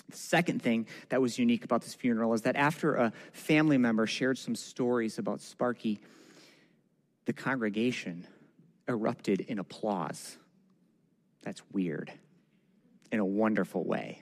[0.10, 4.06] The second thing that was unique about this funeral is that after a family member
[4.06, 6.00] shared some stories about Sparky,
[7.26, 8.28] the congregation
[8.88, 10.38] erupted in applause.
[11.42, 12.12] That's weird
[13.12, 14.22] in a wonderful way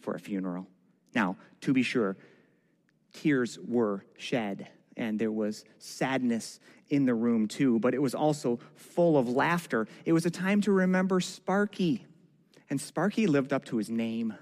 [0.00, 0.66] for a funeral.
[1.14, 2.16] Now, to be sure,
[3.12, 8.58] tears were shed and there was sadness in the room too, but it was also
[8.74, 9.86] full of laughter.
[10.04, 12.06] It was a time to remember Sparky,
[12.70, 14.34] and Sparky lived up to his name.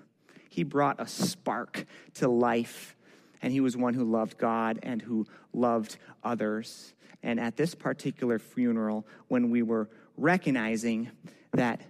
[0.49, 1.85] He brought a spark
[2.15, 2.97] to life,
[3.43, 6.95] and he was one who loved God and who loved others.
[7.23, 11.11] And at this particular funeral, when we were recognizing
[11.53, 11.81] that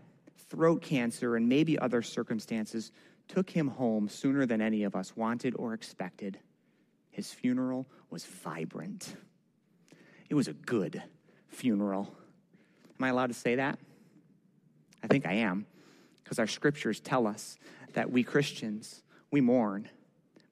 [0.48, 2.92] throat cancer and maybe other circumstances
[3.28, 6.38] took him home sooner than any of us wanted or expected,
[7.14, 9.14] his funeral was vibrant.
[10.28, 11.00] It was a good
[11.46, 12.12] funeral.
[12.98, 13.78] Am I allowed to say that?
[15.00, 15.64] I think I am,
[16.24, 17.56] because our scriptures tell us
[17.92, 19.88] that we Christians, we mourn,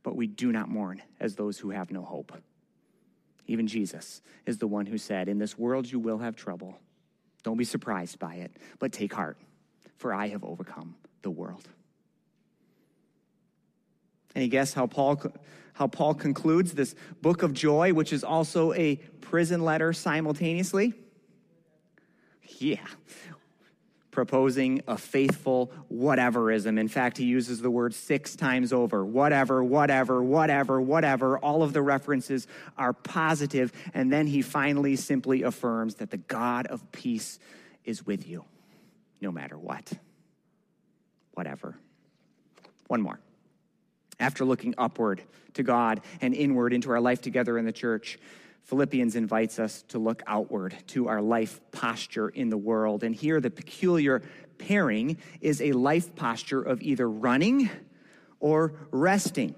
[0.04, 2.32] but we do not mourn as those who have no hope.
[3.48, 6.78] Even Jesus is the one who said, In this world you will have trouble.
[7.42, 9.36] Don't be surprised by it, but take heart,
[9.96, 11.68] for I have overcome the world.
[14.34, 15.22] Any guess how Paul,
[15.74, 20.94] how Paul concludes this book of joy, which is also a prison letter simultaneously?
[22.58, 22.86] Yeah.
[24.12, 26.78] proposing a faithful whateverism.
[26.78, 31.38] In fact, he uses the word six times over whatever, whatever, whatever, whatever.
[31.38, 36.66] All of the references are positive, And then he finally simply affirms that the God
[36.66, 37.38] of peace
[37.84, 38.44] is with you,
[39.22, 39.90] no matter what.
[41.32, 41.78] Whatever.
[42.88, 43.18] One more.
[44.22, 45.20] After looking upward
[45.54, 48.20] to God and inward into our life together in the church,
[48.62, 53.02] Philippians invites us to look outward to our life posture in the world.
[53.02, 54.22] And here, the peculiar
[54.58, 57.68] pairing is a life posture of either running
[58.38, 59.56] or resting,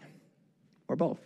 [0.88, 1.20] or both.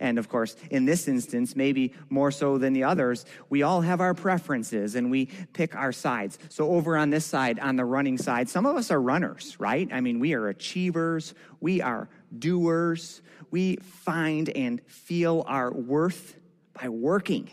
[0.00, 4.00] And of course, in this instance, maybe more so than the others, we all have
[4.00, 6.38] our preferences and we pick our sides.
[6.48, 9.88] So, over on this side, on the running side, some of us are runners, right?
[9.92, 12.08] I mean, we are achievers, we are
[12.38, 16.36] doers, we find and feel our worth
[16.80, 17.50] by working.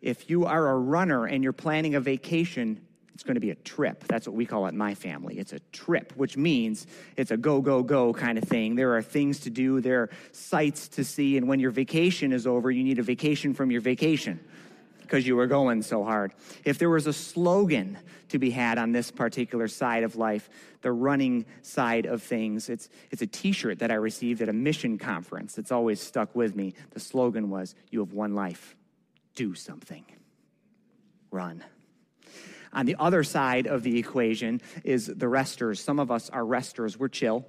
[0.00, 2.80] If you are a runner and you're planning a vacation,
[3.12, 4.04] it's going to be a trip.
[4.04, 5.38] That's what we call it in my family.
[5.38, 6.86] It's a trip, which means
[7.16, 8.76] it's a go, go, go kind of thing.
[8.76, 12.46] There are things to do, there are sights to see, and when your vacation is
[12.46, 14.40] over, you need a vacation from your vacation
[15.10, 16.32] because you were going so hard.
[16.64, 17.98] If there was a slogan
[18.28, 20.48] to be had on this particular side of life,
[20.82, 24.52] the running side of things, it's, it's a t shirt that I received at a
[24.52, 25.58] mission conference.
[25.58, 26.74] It's always stuck with me.
[26.92, 28.76] The slogan was, You have one life,
[29.34, 30.04] do something,
[31.32, 31.64] run.
[32.72, 35.80] On the other side of the equation is the resters.
[35.80, 36.96] Some of us are resters.
[36.96, 37.44] We're chill,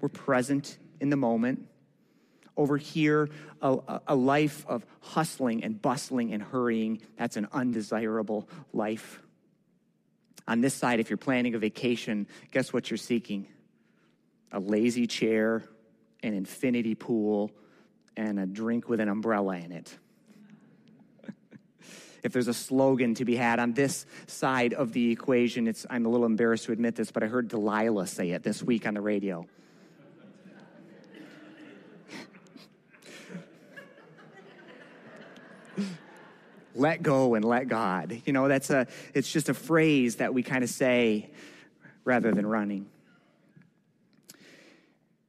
[0.00, 1.68] we're present in the moment
[2.58, 3.30] over here,
[3.62, 9.22] a, a life of hustling and bustling and hurrying, that's an undesirable life.
[10.48, 13.46] On this side, if you're planning a vacation, guess what you're seeking?
[14.50, 15.62] A lazy chair,
[16.22, 17.52] an infinity pool,
[18.16, 19.96] and a drink with an umbrella in it.
[22.24, 26.06] if there's a slogan to be had on this side of the equation, it's, I'm
[26.06, 28.94] a little embarrassed to admit this, but I heard Delilah say it this week on
[28.94, 29.46] the radio.
[36.78, 38.22] Let go and let God.
[38.24, 41.30] You know, that's a, it's just a phrase that we kind of say
[42.04, 42.86] rather than running.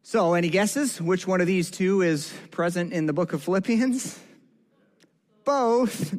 [0.02, 4.18] So, any guesses which one of these two is present in the book of Philippians?
[5.44, 6.16] Both.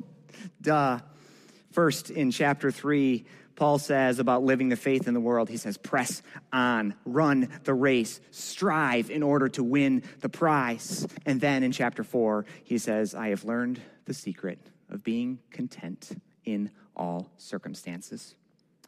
[0.62, 1.00] Duh.
[1.72, 3.24] First, in chapter 3,
[3.56, 6.22] Paul says about living the faith in the world, he says, press
[6.52, 11.06] on, run the race, strive in order to win the prize.
[11.26, 14.58] And then in chapter 4, he says, I have learned the secret
[14.90, 18.34] of being content in all circumstances.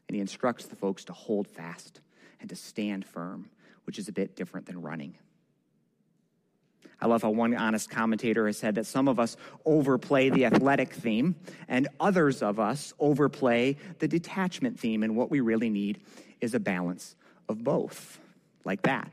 [0.09, 2.00] And he instructs the folks to hold fast
[2.40, 3.48] and to stand firm,
[3.84, 5.16] which is a bit different than running.
[7.00, 10.92] I love how one honest commentator has said that some of us overplay the athletic
[10.92, 11.34] theme,
[11.66, 15.03] and others of us overplay the detachment theme.
[15.03, 16.00] And what we really need
[16.40, 17.16] is a balance
[17.48, 18.20] of both,
[18.64, 19.11] like that.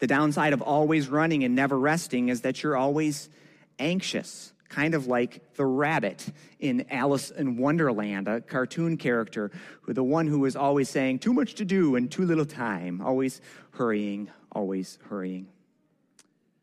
[0.00, 3.30] The downside of always running and never resting is that you're always
[3.78, 6.24] anxious kind of like the rabbit
[6.60, 9.50] in Alice in Wonderland, a cartoon character,
[9.82, 13.02] who the one who was always saying, too much to do and too little time,
[13.02, 13.40] always
[13.72, 15.48] hurrying, always hurrying.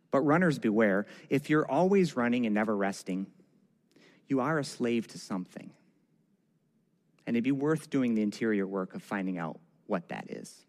[0.10, 3.28] But runners beware, if you're always running and never resting,
[4.28, 5.70] you are a slave to something.
[7.28, 10.66] And it'd be worth doing the interior work of finding out what that is.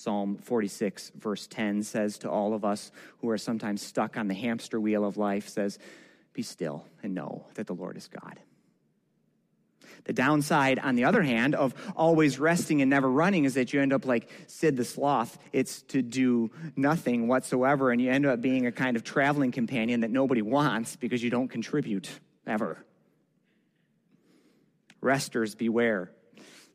[0.00, 4.34] Psalm 46, verse 10 says to all of us who are sometimes stuck on the
[4.34, 5.78] hamster wheel of life, says,
[6.32, 8.40] Be still and know that the Lord is God.
[10.04, 13.82] The downside, on the other hand, of always resting and never running is that you
[13.82, 15.36] end up like Sid the Sloth.
[15.52, 20.00] It's to do nothing whatsoever, and you end up being a kind of traveling companion
[20.00, 22.08] that nobody wants because you don't contribute
[22.46, 22.82] ever.
[25.02, 26.10] Resters, beware.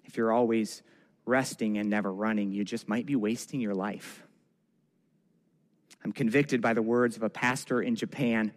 [0.03, 0.83] If you're always
[1.25, 4.23] resting and never running, you just might be wasting your life.
[6.03, 8.51] I'm convicted by the words of a pastor in Japan,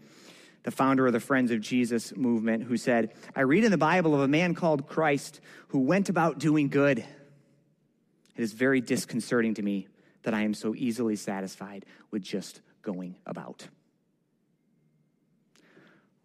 [0.65, 4.15] the founder of the Friends of Jesus movement, who said, I read in the Bible
[4.15, 6.99] of a man called Christ who went about doing good.
[6.99, 9.89] It is very disconcerting to me
[10.25, 13.67] that I am so easily satisfied with just going about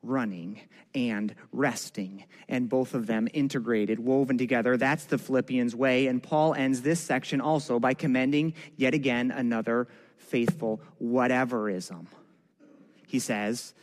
[0.04, 0.62] running
[0.94, 4.78] and resting, and both of them integrated, woven together.
[4.78, 6.08] That's the Philippians way.
[6.08, 9.88] And Paul ends this section also by commending yet again another
[10.18, 12.08] faithful whateverism.
[13.08, 13.74] He says,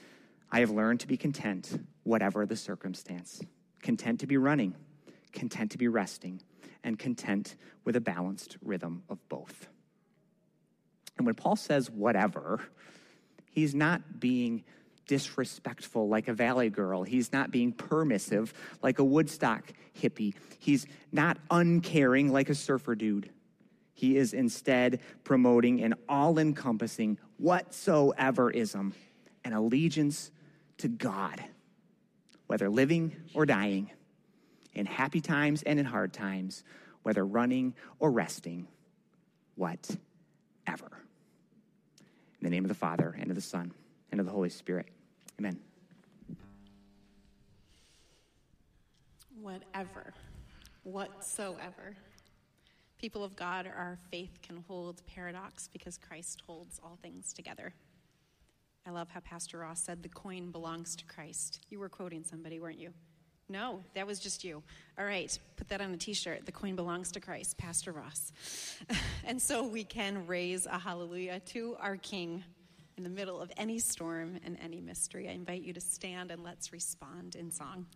[0.50, 3.40] I have learned to be content, whatever the circumstance.
[3.82, 4.74] Content to be running,
[5.32, 6.42] content to be resting,
[6.82, 9.68] and content with a balanced rhythm of both.
[11.16, 12.60] And when Paul says whatever,
[13.50, 14.64] he's not being
[15.10, 17.02] disrespectful like a valley girl.
[17.02, 20.34] He's not being permissive like a Woodstock hippie.
[20.60, 23.28] He's not uncaring like a surfer dude.
[23.92, 28.92] He is instead promoting an all encompassing whatsoeverism,
[29.44, 30.30] an allegiance
[30.78, 31.42] to God,
[32.46, 33.90] whether living or dying,
[34.74, 36.62] in happy times and in hard times,
[37.02, 38.68] whether running or resting,
[39.56, 39.98] whatever.
[40.68, 43.72] In the name of the Father, and of the Son,
[44.12, 44.86] and of the Holy Spirit.
[45.40, 45.58] Amen.
[49.40, 50.12] Whatever,
[50.82, 51.96] whatsoever.
[52.98, 57.72] People of God, our faith can hold paradox because Christ holds all things together.
[58.86, 61.60] I love how Pastor Ross said the coin belongs to Christ.
[61.70, 62.90] You were quoting somebody, weren't you?
[63.48, 64.62] No, that was just you.
[64.98, 66.44] All right, put that on a t shirt.
[66.44, 68.30] The coin belongs to Christ, Pastor Ross.
[69.24, 72.44] and so we can raise a hallelujah to our King
[73.00, 75.26] in the middle of any storm and any mystery.
[75.26, 77.86] I invite you to stand and let's respond in song.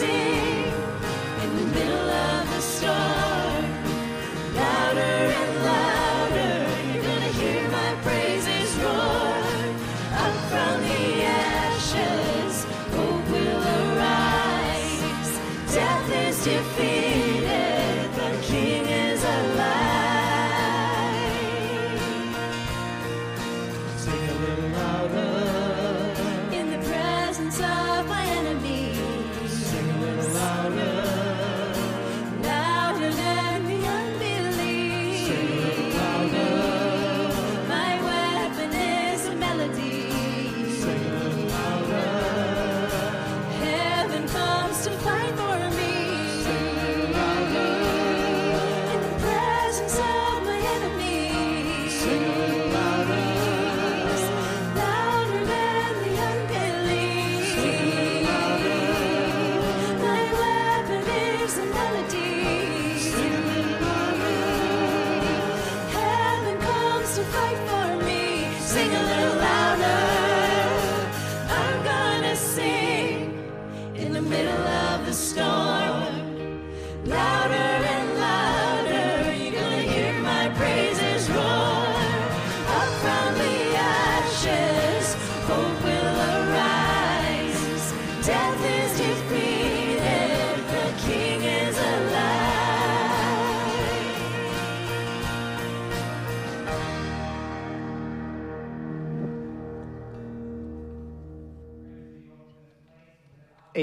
[0.00, 0.25] Gonna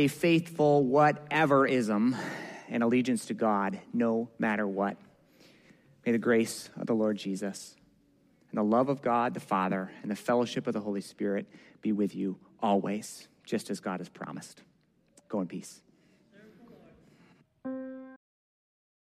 [0.04, 2.14] a faithful whateverism
[2.68, 4.98] and allegiance to God no matter what.
[6.06, 7.74] May the grace of the Lord Jesus
[8.52, 11.48] and the love of God the Father and the fellowship of the Holy Spirit
[11.82, 14.62] be with you always, just as God has promised.
[15.30, 15.82] Go in peace.